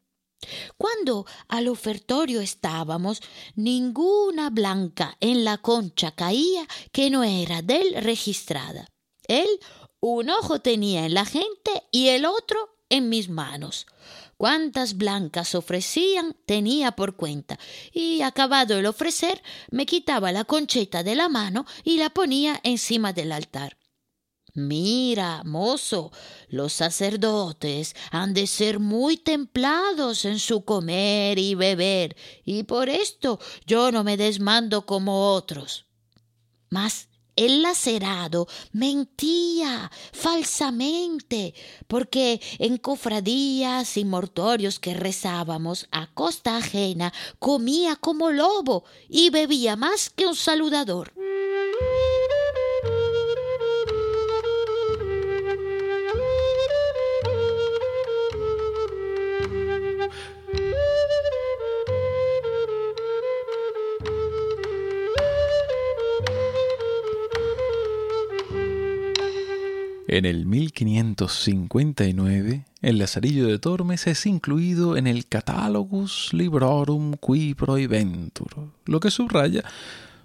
Cuando 0.78 1.26
al 1.48 1.68
ofertorio 1.68 2.42
estábamos, 2.42 3.22
ninguna 3.56 4.50
blanca 4.50 5.18
en 5.20 5.44
la 5.44 5.58
concha 5.58 6.12
caía 6.12 6.68
que 6.92 7.10
no 7.10 7.24
era 7.24 7.62
del 7.62 7.96
registrada. 8.02 8.88
Él 9.28 9.48
un 10.00 10.30
ojo 10.30 10.60
tenía 10.60 11.06
en 11.06 11.14
la 11.14 11.26
gente 11.26 11.84
y 11.92 12.10
el 12.10 12.26
otro 12.26 12.78
en 12.90 13.10
mis 13.10 13.30
manos. 13.30 13.88
Cuántas 14.38 14.98
blancas 14.98 15.56
ofrecían 15.56 16.36
tenía 16.46 16.92
por 16.92 17.16
cuenta, 17.16 17.58
y 17.94 18.22
acabado 18.22 18.78
el 18.78 18.86
ofrecer, 18.86 19.42
me 19.72 19.86
quitaba 19.86 20.32
la 20.32 20.44
concheta 20.44 21.04
de 21.04 21.16
la 21.16 21.30
mano 21.30 21.66
y 21.84 21.98
la 21.98 22.10
ponía 22.10 22.60
encima 22.64 23.14
del 23.14 23.32
altar. 23.32 23.78
Mira, 24.56 25.42
mozo, 25.44 26.12
los 26.48 26.74
sacerdotes 26.74 27.96
han 28.12 28.36
de 28.36 28.46
ser 28.46 28.78
muy 28.80 29.18
templados 29.18 30.26
en 30.26 30.38
su 30.38 30.64
comer 30.64 31.40
y 31.40 31.56
beber, 31.56 32.16
y 32.46 32.62
por 32.62 32.88
esto 32.88 33.40
yo 33.66 33.92
no 33.92 34.04
me 34.04 34.16
desmando 34.16 34.86
como 34.86 35.32
otros. 35.34 35.88
Mas 36.70 37.10
el 37.36 37.64
lacerado 37.64 38.48
mentía 38.74 39.92
falsamente, 40.12 41.56
porque 41.88 42.40
en 42.60 42.78
cofradías 42.78 43.98
y 43.98 44.06
mortorios 44.06 44.80
que 44.80 44.94
rezábamos 44.94 45.88
a 45.90 46.14
costa 46.14 46.58
ajena 46.58 47.12
comía 47.40 47.96
como 47.96 48.30
lobo 48.30 48.84
y 49.10 49.32
bebía 49.32 49.76
más 49.76 50.12
que 50.12 50.28
un 50.28 50.36
saludador. 50.36 51.12
En 70.14 70.26
el 70.26 70.46
1559, 70.46 72.66
el 72.84 73.00
Lazarillo 73.00 73.48
de 73.48 73.58
Tormes 73.58 74.06
es 74.06 74.28
incluido 74.28 74.96
en 74.96 75.08
el 75.08 75.26
Catalogus 75.26 76.30
Librorum 76.34 77.14
qui 77.14 77.56
Prohibentur, 77.56 78.70
lo 78.86 79.00
que 79.00 79.10
subraya 79.10 79.64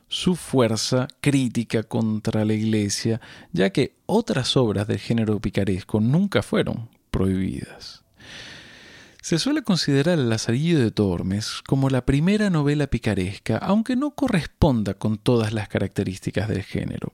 su 0.07 0.37
fuerza 0.37 1.09
crítica 1.23 1.85
contra 1.85 2.45
la 2.45 2.53
Iglesia, 2.53 3.23
ya 3.55 3.71
que 3.71 3.95
otras 4.05 4.59
obras 4.59 4.87
del 4.89 4.99
género 4.99 5.41
picaresco 5.41 6.01
nunca 6.01 6.43
fueron 6.43 6.91
prohibidas. 7.11 8.05
Se 9.29 9.39
suele 9.39 9.61
considerar 9.61 10.19
El 10.19 10.31
Lazarillo 10.31 10.79
de 10.79 10.91
Tormes 10.91 11.61
como 11.67 11.91
la 11.91 12.07
primera 12.07 12.49
novela 12.49 12.87
picaresca, 12.87 13.59
aunque 13.59 13.95
no 13.95 14.13
corresponda 14.13 14.95
con 14.95 15.19
todas 15.19 15.53
las 15.53 15.69
características 15.69 16.49
del 16.49 16.63
género. 16.63 17.13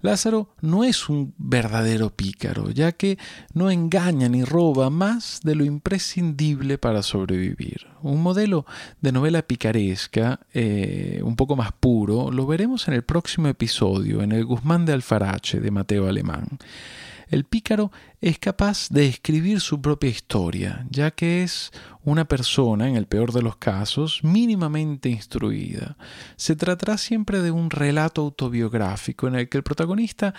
Lázaro 0.00 0.54
no 0.60 0.84
es 0.84 1.08
un 1.08 1.34
verdadero 1.38 2.10
pícaro, 2.10 2.70
ya 2.70 2.92
que 2.92 3.18
no 3.52 3.68
engaña 3.68 4.28
ni 4.28 4.44
roba 4.44 4.90
más 4.90 5.40
de 5.42 5.56
lo 5.56 5.64
imprescindible 5.64 6.78
para 6.78 7.02
sobrevivir. 7.02 7.88
Un 8.00 8.22
modelo 8.22 8.64
de 9.00 9.10
novela 9.10 9.42
picaresca, 9.42 10.38
eh, 10.54 11.20
un 11.24 11.34
poco 11.34 11.56
más 11.56 11.72
puro, 11.72 12.30
lo 12.30 12.46
veremos 12.46 12.86
en 12.86 12.94
el 12.94 13.02
próximo 13.02 13.48
episodio, 13.48 14.22
en 14.22 14.30
el 14.30 14.44
Guzmán 14.44 14.86
de 14.86 14.92
Alfarache 14.92 15.58
de 15.58 15.72
Mateo 15.72 16.06
Alemán. 16.06 16.46
El 17.28 17.44
pícaro 17.44 17.90
es 18.20 18.38
capaz 18.38 18.88
de 18.88 19.06
escribir 19.06 19.60
su 19.60 19.80
propia 19.80 20.10
historia, 20.10 20.86
ya 20.90 21.10
que 21.10 21.42
es 21.42 21.72
una 22.04 22.26
persona, 22.26 22.88
en 22.88 22.96
el 22.96 23.06
peor 23.06 23.32
de 23.32 23.42
los 23.42 23.56
casos, 23.56 24.22
mínimamente 24.22 25.08
instruida. 25.08 25.96
Se 26.36 26.54
tratará 26.54 26.98
siempre 26.98 27.42
de 27.42 27.50
un 27.50 27.70
relato 27.70 28.22
autobiográfico 28.22 29.26
en 29.26 29.34
el 29.34 29.48
que 29.48 29.58
el 29.58 29.64
protagonista 29.64 30.34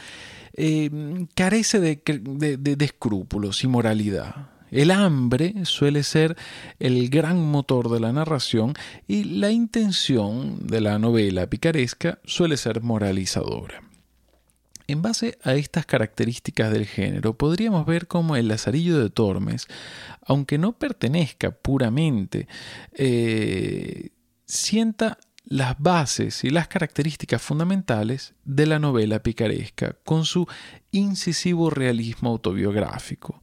eh, 0.54 1.28
carece 1.36 1.80
de, 1.80 2.02
de 2.58 2.86
escrúpulos 2.86 3.64
y 3.64 3.68
moralidad. 3.68 4.50
El 4.72 4.92
hambre 4.92 5.54
suele 5.64 6.04
ser 6.04 6.36
el 6.80 7.10
gran 7.10 7.42
motor 7.42 7.90
de 7.90 8.00
la 8.00 8.12
narración 8.12 8.74
y 9.08 9.24
la 9.24 9.52
intención 9.52 10.68
de 10.68 10.82
la 10.82 11.00
novela 11.00 11.48
picaresca 11.48 12.20
suele 12.26 12.58
ser 12.58 12.82
moralizadora. 12.82 13.87
En 14.88 15.02
base 15.02 15.38
a 15.44 15.54
estas 15.54 15.86
características 15.86 16.72
del 16.72 16.86
género, 16.86 17.38
podríamos 17.38 17.86
ver 17.86 18.08
cómo 18.08 18.38
el 18.38 18.48
Lazarillo 18.48 18.98
de 18.98 19.10
Tormes, 19.10 19.68
aunque 20.26 20.58
no 20.58 20.78
pertenezca 20.78 21.52
puramente, 21.52 22.48
eh, 22.94 24.12
sienta 24.46 25.18
las 25.44 25.78
bases 25.78 26.44
y 26.46 26.50
las 26.50 26.70
características 26.70 27.42
fundamentales 27.42 28.34
de 28.46 28.66
la 28.66 28.80
novela 28.80 29.22
picaresca, 29.24 29.98
con 30.06 30.26
su 30.26 30.48
incisivo 30.92 31.70
realismo 31.70 32.30
autobiográfico 32.30 33.42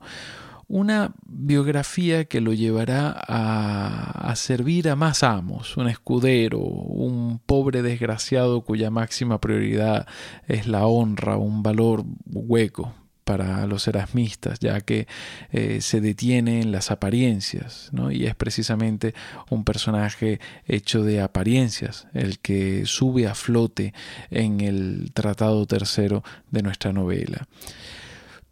una 0.68 1.14
biografía 1.26 2.24
que 2.24 2.40
lo 2.40 2.52
llevará 2.52 3.10
a, 3.10 4.34
servir 4.36 4.88
a 4.88 4.96
más 4.96 5.22
amos, 5.22 5.76
un 5.76 5.88
escudero, 5.88 6.58
un 6.58 7.38
pobre 7.38 7.82
desgraciado 7.82 8.62
cuya 8.62 8.90
máxima 8.90 9.40
prioridad 9.40 10.06
es 10.48 10.66
la 10.66 10.86
honra, 10.86 11.36
un 11.36 11.62
valor 11.62 12.04
hueco 12.26 12.92
para 13.24 13.66
los 13.66 13.88
erasmistas, 13.88 14.58
ya 14.60 14.80
que 14.80 15.06
eh, 15.50 15.80
se 15.80 16.00
detiene 16.00 16.60
en 16.60 16.72
las 16.72 16.90
apariencias, 16.90 17.88
¿no? 17.92 18.10
y 18.10 18.26
es 18.26 18.34
precisamente 18.34 19.14
un 19.50 19.64
personaje 19.64 20.40
hecho 20.66 21.02
de 21.02 21.20
apariencias 21.20 22.06
el 22.12 22.38
que 22.38 22.84
sube 22.86 23.26
a 23.26 23.34
flote 23.34 23.94
en 24.30 24.60
el 24.60 25.10
Tratado 25.14 25.64
Tercero 25.66 26.22
de 26.50 26.62
nuestra 26.62 26.92
novela 26.92 27.46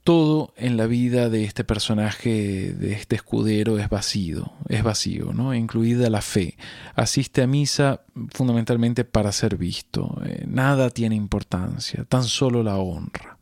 todo 0.05 0.53
en 0.57 0.77
la 0.77 0.87
vida 0.87 1.29
de 1.29 1.45
este 1.45 1.65
personaje, 1.65 2.73
de 2.73 2.93
este 2.93 3.17
escudero, 3.17 3.79
es 3.79 3.89
vacío, 3.89 4.53
es 4.69 4.83
vacío, 4.83 5.33
¿no? 5.33 5.55
Incluida 5.55 6.11
la 6.11 6.23
fe. 6.23 6.57
Asiste 6.95 7.43
a 7.43 7.47
misa 7.47 8.01
fundamentalmente 8.33 9.05
para 9.05 9.31
ser 9.33 9.57
visto. 9.57 10.21
Eh, 10.25 10.45
nada 10.49 10.91
tiene 10.91 11.15
importancia, 11.15 12.05
tan 12.05 12.25
solo 12.25 12.63
la 12.63 12.77
honra. 12.79 13.39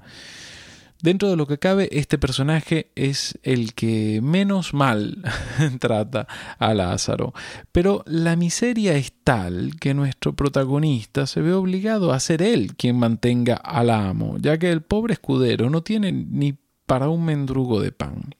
Dentro 1.02 1.30
de 1.30 1.36
lo 1.36 1.46
que 1.46 1.58
cabe, 1.58 1.88
este 1.92 2.18
personaje 2.18 2.90
es 2.94 3.38
el 3.42 3.72
que 3.72 4.20
menos 4.22 4.74
mal 4.74 5.22
trata 5.80 6.28
a 6.58 6.74
Lázaro, 6.74 7.32
pero 7.72 8.04
la 8.06 8.36
miseria 8.36 8.94
es 8.94 9.12
tal 9.24 9.76
que 9.80 9.94
nuestro 9.94 10.34
protagonista 10.34 11.26
se 11.26 11.40
ve 11.40 11.54
obligado 11.54 12.12
a 12.12 12.20
ser 12.20 12.42
él 12.42 12.76
quien 12.76 12.98
mantenga 12.98 13.54
al 13.54 13.88
amo, 13.88 14.36
ya 14.38 14.58
que 14.58 14.70
el 14.70 14.82
pobre 14.82 15.14
escudero 15.14 15.70
no 15.70 15.82
tiene 15.82 16.12
ni 16.12 16.58
para 16.84 17.08
un 17.08 17.24
mendrugo 17.24 17.80
de 17.80 17.92
pan. 17.92 18.34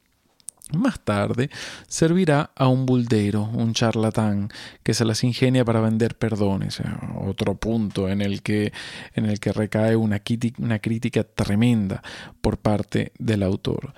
Más 0.77 1.01
tarde 1.01 1.51
servirá 1.87 2.51
a 2.55 2.69
un 2.69 2.87
buldero, 2.87 3.43
un 3.43 3.75
charlatán, 3.75 4.51
que 4.83 4.95
se 4.95 5.05
las 5.05 5.25
ingenia 5.25 5.65
para 5.65 5.81
vender 5.81 6.17
perdones. 6.17 6.81
Otro 7.21 7.57
punto 7.57 8.09
en 8.09 8.21
el 8.21 8.43
que, 8.43 8.73
en 9.15 9.27
el 9.27 9.41
que 9.41 9.53
recae 9.53 9.97
una 9.97 10.21
crítica 10.21 11.25
tremenda 11.25 12.03
por 12.41 12.59
parte 12.59 13.13
del 13.19 13.43
autor. 13.43 13.95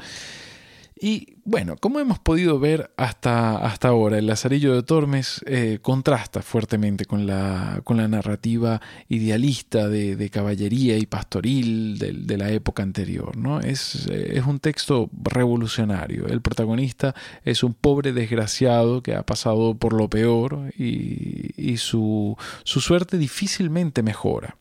Y 1.04 1.38
bueno, 1.44 1.74
como 1.76 1.98
hemos 1.98 2.20
podido 2.20 2.60
ver 2.60 2.92
hasta, 2.96 3.56
hasta 3.56 3.88
ahora, 3.88 4.18
el 4.18 4.26
Lazarillo 4.28 4.72
de 4.72 4.84
Tormes 4.84 5.42
eh, 5.46 5.80
contrasta 5.82 6.42
fuertemente 6.42 7.06
con 7.06 7.26
la, 7.26 7.80
con 7.82 7.96
la 7.96 8.06
narrativa 8.06 8.80
idealista 9.08 9.88
de, 9.88 10.30
caballería 10.30 10.96
y 10.98 11.06
pastoril 11.06 11.98
de, 11.98 12.38
la 12.38 12.52
época 12.52 12.84
anterior. 12.84 13.36
¿no? 13.36 13.58
Es, 13.58 14.06
eh, 14.12 14.34
es, 14.36 14.46
un 14.46 14.60
texto 14.60 15.10
revolucionario. 15.24 16.28
El 16.28 16.40
protagonista 16.40 17.16
es 17.44 17.64
un 17.64 17.74
pobre 17.74 18.12
desgraciado 18.12 19.02
que 19.02 19.16
ha 19.16 19.26
pasado 19.26 19.74
por 19.74 19.94
lo 19.94 20.08
peor 20.08 20.72
y, 20.78 21.50
y 21.56 21.78
su, 21.78 22.36
su 22.62 22.80
suerte 22.80 23.18
difícilmente 23.18 24.04
mejora 24.04 24.56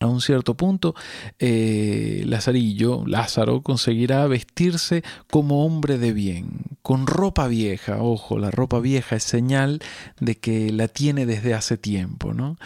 a 0.00 0.06
un 0.06 0.22
cierto 0.22 0.56
punto, 0.56 0.94
eh, 1.38 2.22
Lazarillo, 2.24 3.04
Lázaro, 3.06 3.60
conseguirá 3.60 4.26
vestirse 4.26 5.04
como 5.30 5.66
hombre 5.66 5.98
de 5.98 6.14
bien, 6.14 6.62
con 6.80 7.06
ropa 7.06 7.46
vieja. 7.48 8.02
Ojo, 8.02 8.38
la 8.38 8.50
ropa 8.50 8.80
vieja 8.80 9.16
es 9.16 9.24
señal 9.24 9.80
de 10.18 10.38
que 10.38 10.72
la 10.72 10.88
tiene 10.88 11.26
desde 11.26 11.52
hace 11.52 11.76
tiempo, 11.76 12.32
¿no? 12.32 12.56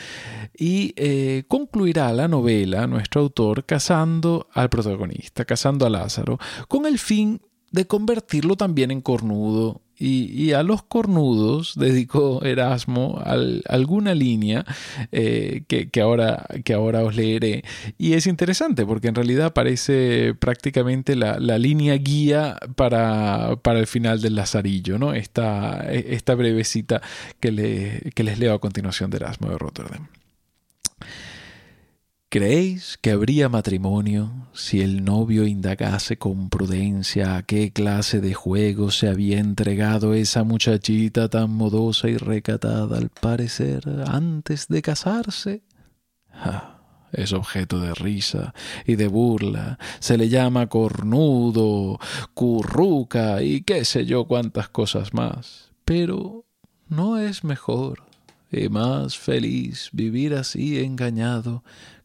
Y 0.56 0.94
eh, 0.94 1.42
concluirá 1.48 2.12
la 2.12 2.28
novela, 2.28 2.86
nuestro 2.86 3.22
autor, 3.22 3.64
casando 3.64 4.46
al 4.52 4.70
protagonista, 4.70 5.44
casando 5.44 5.86
a 5.86 5.90
Lázaro, 5.90 6.38
con 6.68 6.86
el 6.86 7.00
fin 7.00 7.40
de 7.72 7.88
convertirlo 7.88 8.54
también 8.54 8.92
en 8.92 9.00
cornudo 9.00 9.80
y, 9.98 10.52
a 10.52 10.62
los 10.62 10.82
cornudos 10.82 11.74
dedicó 11.78 12.42
Erasmo 12.42 13.22
alguna 13.66 14.14
línea 14.14 14.64
eh, 15.12 15.62
que, 15.68 16.00
ahora, 16.00 16.46
que 16.64 16.74
ahora 16.74 17.02
os 17.02 17.16
leeré. 17.16 17.64
Y 17.98 18.14
es 18.14 18.26
interesante 18.26 18.86
porque 18.86 19.08
en 19.08 19.14
realidad 19.14 19.52
parece 19.52 20.34
prácticamente 20.34 21.16
la, 21.16 21.38
línea 21.58 21.94
guía 21.94 22.58
para, 22.76 23.56
el 23.64 23.86
final 23.86 24.20
del 24.20 24.34
Lazarillo, 24.34 24.98
¿no? 24.98 25.14
esta, 25.14 25.80
esta 25.90 26.34
brevecita 26.34 27.00
que, 27.40 28.10
que 28.14 28.24
les 28.24 28.38
leo 28.38 28.54
a 28.54 28.60
continuación 28.60 29.10
de 29.10 29.18
Erasmo 29.18 29.48
de 29.48 29.58
Rotterdam. 29.58 30.08
¿Creéis 32.34 32.98
que 33.00 33.12
habría 33.12 33.48
matrimonio 33.48 34.48
si 34.54 34.80
el 34.80 35.04
novio 35.04 35.46
indagase 35.46 36.18
con 36.18 36.48
prudencia 36.48 37.36
a 37.36 37.44
qué 37.44 37.72
clase 37.72 38.20
de 38.20 38.34
juego 38.34 38.90
se 38.90 39.06
había 39.06 39.38
entregado 39.38 40.14
esa 40.14 40.42
muchachita 40.42 41.28
tan 41.28 41.50
modosa 41.50 42.08
y 42.08 42.16
recatada 42.16 42.98
al 42.98 43.08
parecer 43.08 43.84
antes 44.08 44.66
de 44.66 44.82
casarse? 44.82 45.62
es 47.12 47.32
objeto 47.32 47.78
de 47.78 47.94
risa 47.94 48.52
y 48.84 48.96
de 48.96 49.06
burla, 49.06 49.78
se 50.00 50.18
le 50.18 50.28
llama 50.28 50.66
cornudo, 50.66 52.00
curruca 52.34 53.44
y 53.44 53.62
qué 53.62 53.84
sé 53.84 54.06
yo 54.06 54.24
cuántas 54.24 54.68
cosas 54.70 55.14
más. 55.14 55.70
Pero 55.84 56.46
¿no 56.88 57.16
es 57.16 57.44
mejor 57.44 58.02
y 58.50 58.68
más 58.68 59.16
feliz 59.16 59.88
vivir 59.92 60.34
así 60.34 60.80
engañado 60.80 61.62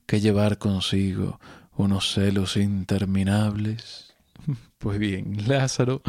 que 0.09 0.19
llevar 0.19 0.57
consigo 0.57 1.39
unos 1.77 2.13
celos 2.13 2.57
interminables? 2.57 4.15
Pues 4.79 4.97
bien, 4.97 5.45
Lázaro 5.45 6.01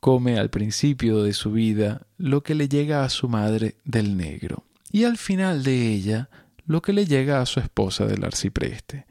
come 0.00 0.36
al 0.36 0.50
principio 0.50 1.22
de 1.22 1.32
su 1.32 1.52
vida 1.52 2.08
lo 2.18 2.42
que 2.42 2.56
le 2.56 2.68
llega 2.68 3.04
a 3.04 3.08
su 3.08 3.28
madre 3.28 3.76
del 3.84 4.16
negro 4.16 4.64
y 4.90 5.04
al 5.04 5.16
final 5.16 5.62
de 5.62 5.92
ella 5.92 6.28
lo 6.66 6.82
que 6.82 6.92
le 6.92 7.06
llega 7.06 7.40
a 7.40 7.46
su 7.46 7.60
esposa 7.60 8.04
del 8.06 8.24
arcipreste. 8.24 9.06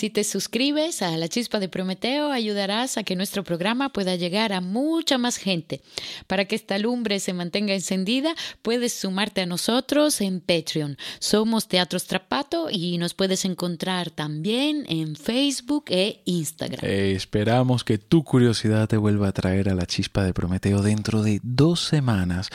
Si 0.00 0.08
te 0.08 0.24
suscribes 0.24 1.02
a 1.02 1.14
La 1.18 1.28
Chispa 1.28 1.60
de 1.60 1.68
Prometeo, 1.68 2.32
ayudarás 2.32 2.96
a 2.96 3.02
que 3.02 3.16
nuestro 3.16 3.44
programa 3.44 3.90
pueda 3.90 4.16
llegar 4.16 4.54
a 4.54 4.62
mucha 4.62 5.18
más 5.18 5.36
gente. 5.36 5.82
Para 6.26 6.46
que 6.46 6.56
esta 6.56 6.78
lumbre 6.78 7.20
se 7.20 7.34
mantenga 7.34 7.74
encendida, 7.74 8.34
puedes 8.62 8.94
sumarte 8.94 9.42
a 9.42 9.46
nosotros 9.46 10.22
en 10.22 10.40
Patreon. 10.40 10.96
Somos 11.18 11.68
Teatro 11.68 11.98
Strapato 11.98 12.68
y 12.70 12.96
nos 12.96 13.12
puedes 13.12 13.44
encontrar 13.44 14.08
también 14.08 14.86
en 14.88 15.16
Facebook 15.16 15.84
e 15.88 16.22
Instagram. 16.24 16.80
Eh, 16.82 17.12
esperamos 17.14 17.84
que 17.84 17.98
tu 17.98 18.24
curiosidad 18.24 18.88
te 18.88 18.96
vuelva 18.96 19.28
a 19.28 19.32
traer 19.32 19.68
a 19.68 19.74
La 19.74 19.84
Chispa 19.84 20.24
de 20.24 20.32
Prometeo 20.32 20.80
dentro 20.80 21.22
de 21.22 21.40
dos 21.42 21.80
semanas. 21.84 22.48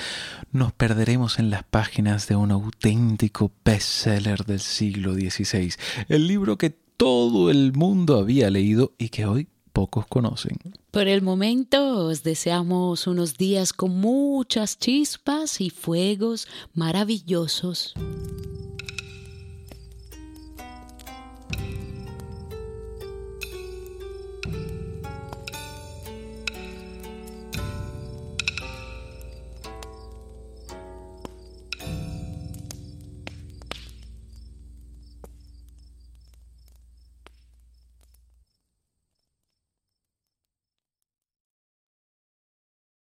Nos 0.51 0.73
perderemos 0.73 1.37
en 1.37 1.51
las 1.51 1.61
páginas 1.61 2.27
de 2.27 2.37
un 2.37 2.49
auténtico 2.49 3.51
bestseller 3.63 4.45
del 4.45 4.61
siglo 4.61 5.13
XVI, 5.13 5.75
el 6.09 6.27
libro 6.27 6.57
que 6.57 6.84
todo 6.97 7.49
el 7.49 7.73
mundo 7.73 8.17
había 8.17 8.49
leído 8.49 8.93
y 8.97 9.09
que 9.09 9.25
hoy 9.25 9.47
pocos 9.73 10.05
conocen. 10.07 10.57
Por 10.91 11.07
el 11.07 11.21
momento 11.21 12.07
os 12.07 12.23
deseamos 12.23 13.07
unos 13.07 13.37
días 13.37 13.73
con 13.73 13.99
muchas 13.99 14.79
chispas 14.79 15.59
y 15.59 15.69
fuegos 15.69 16.47
maravillosos. 16.73 17.93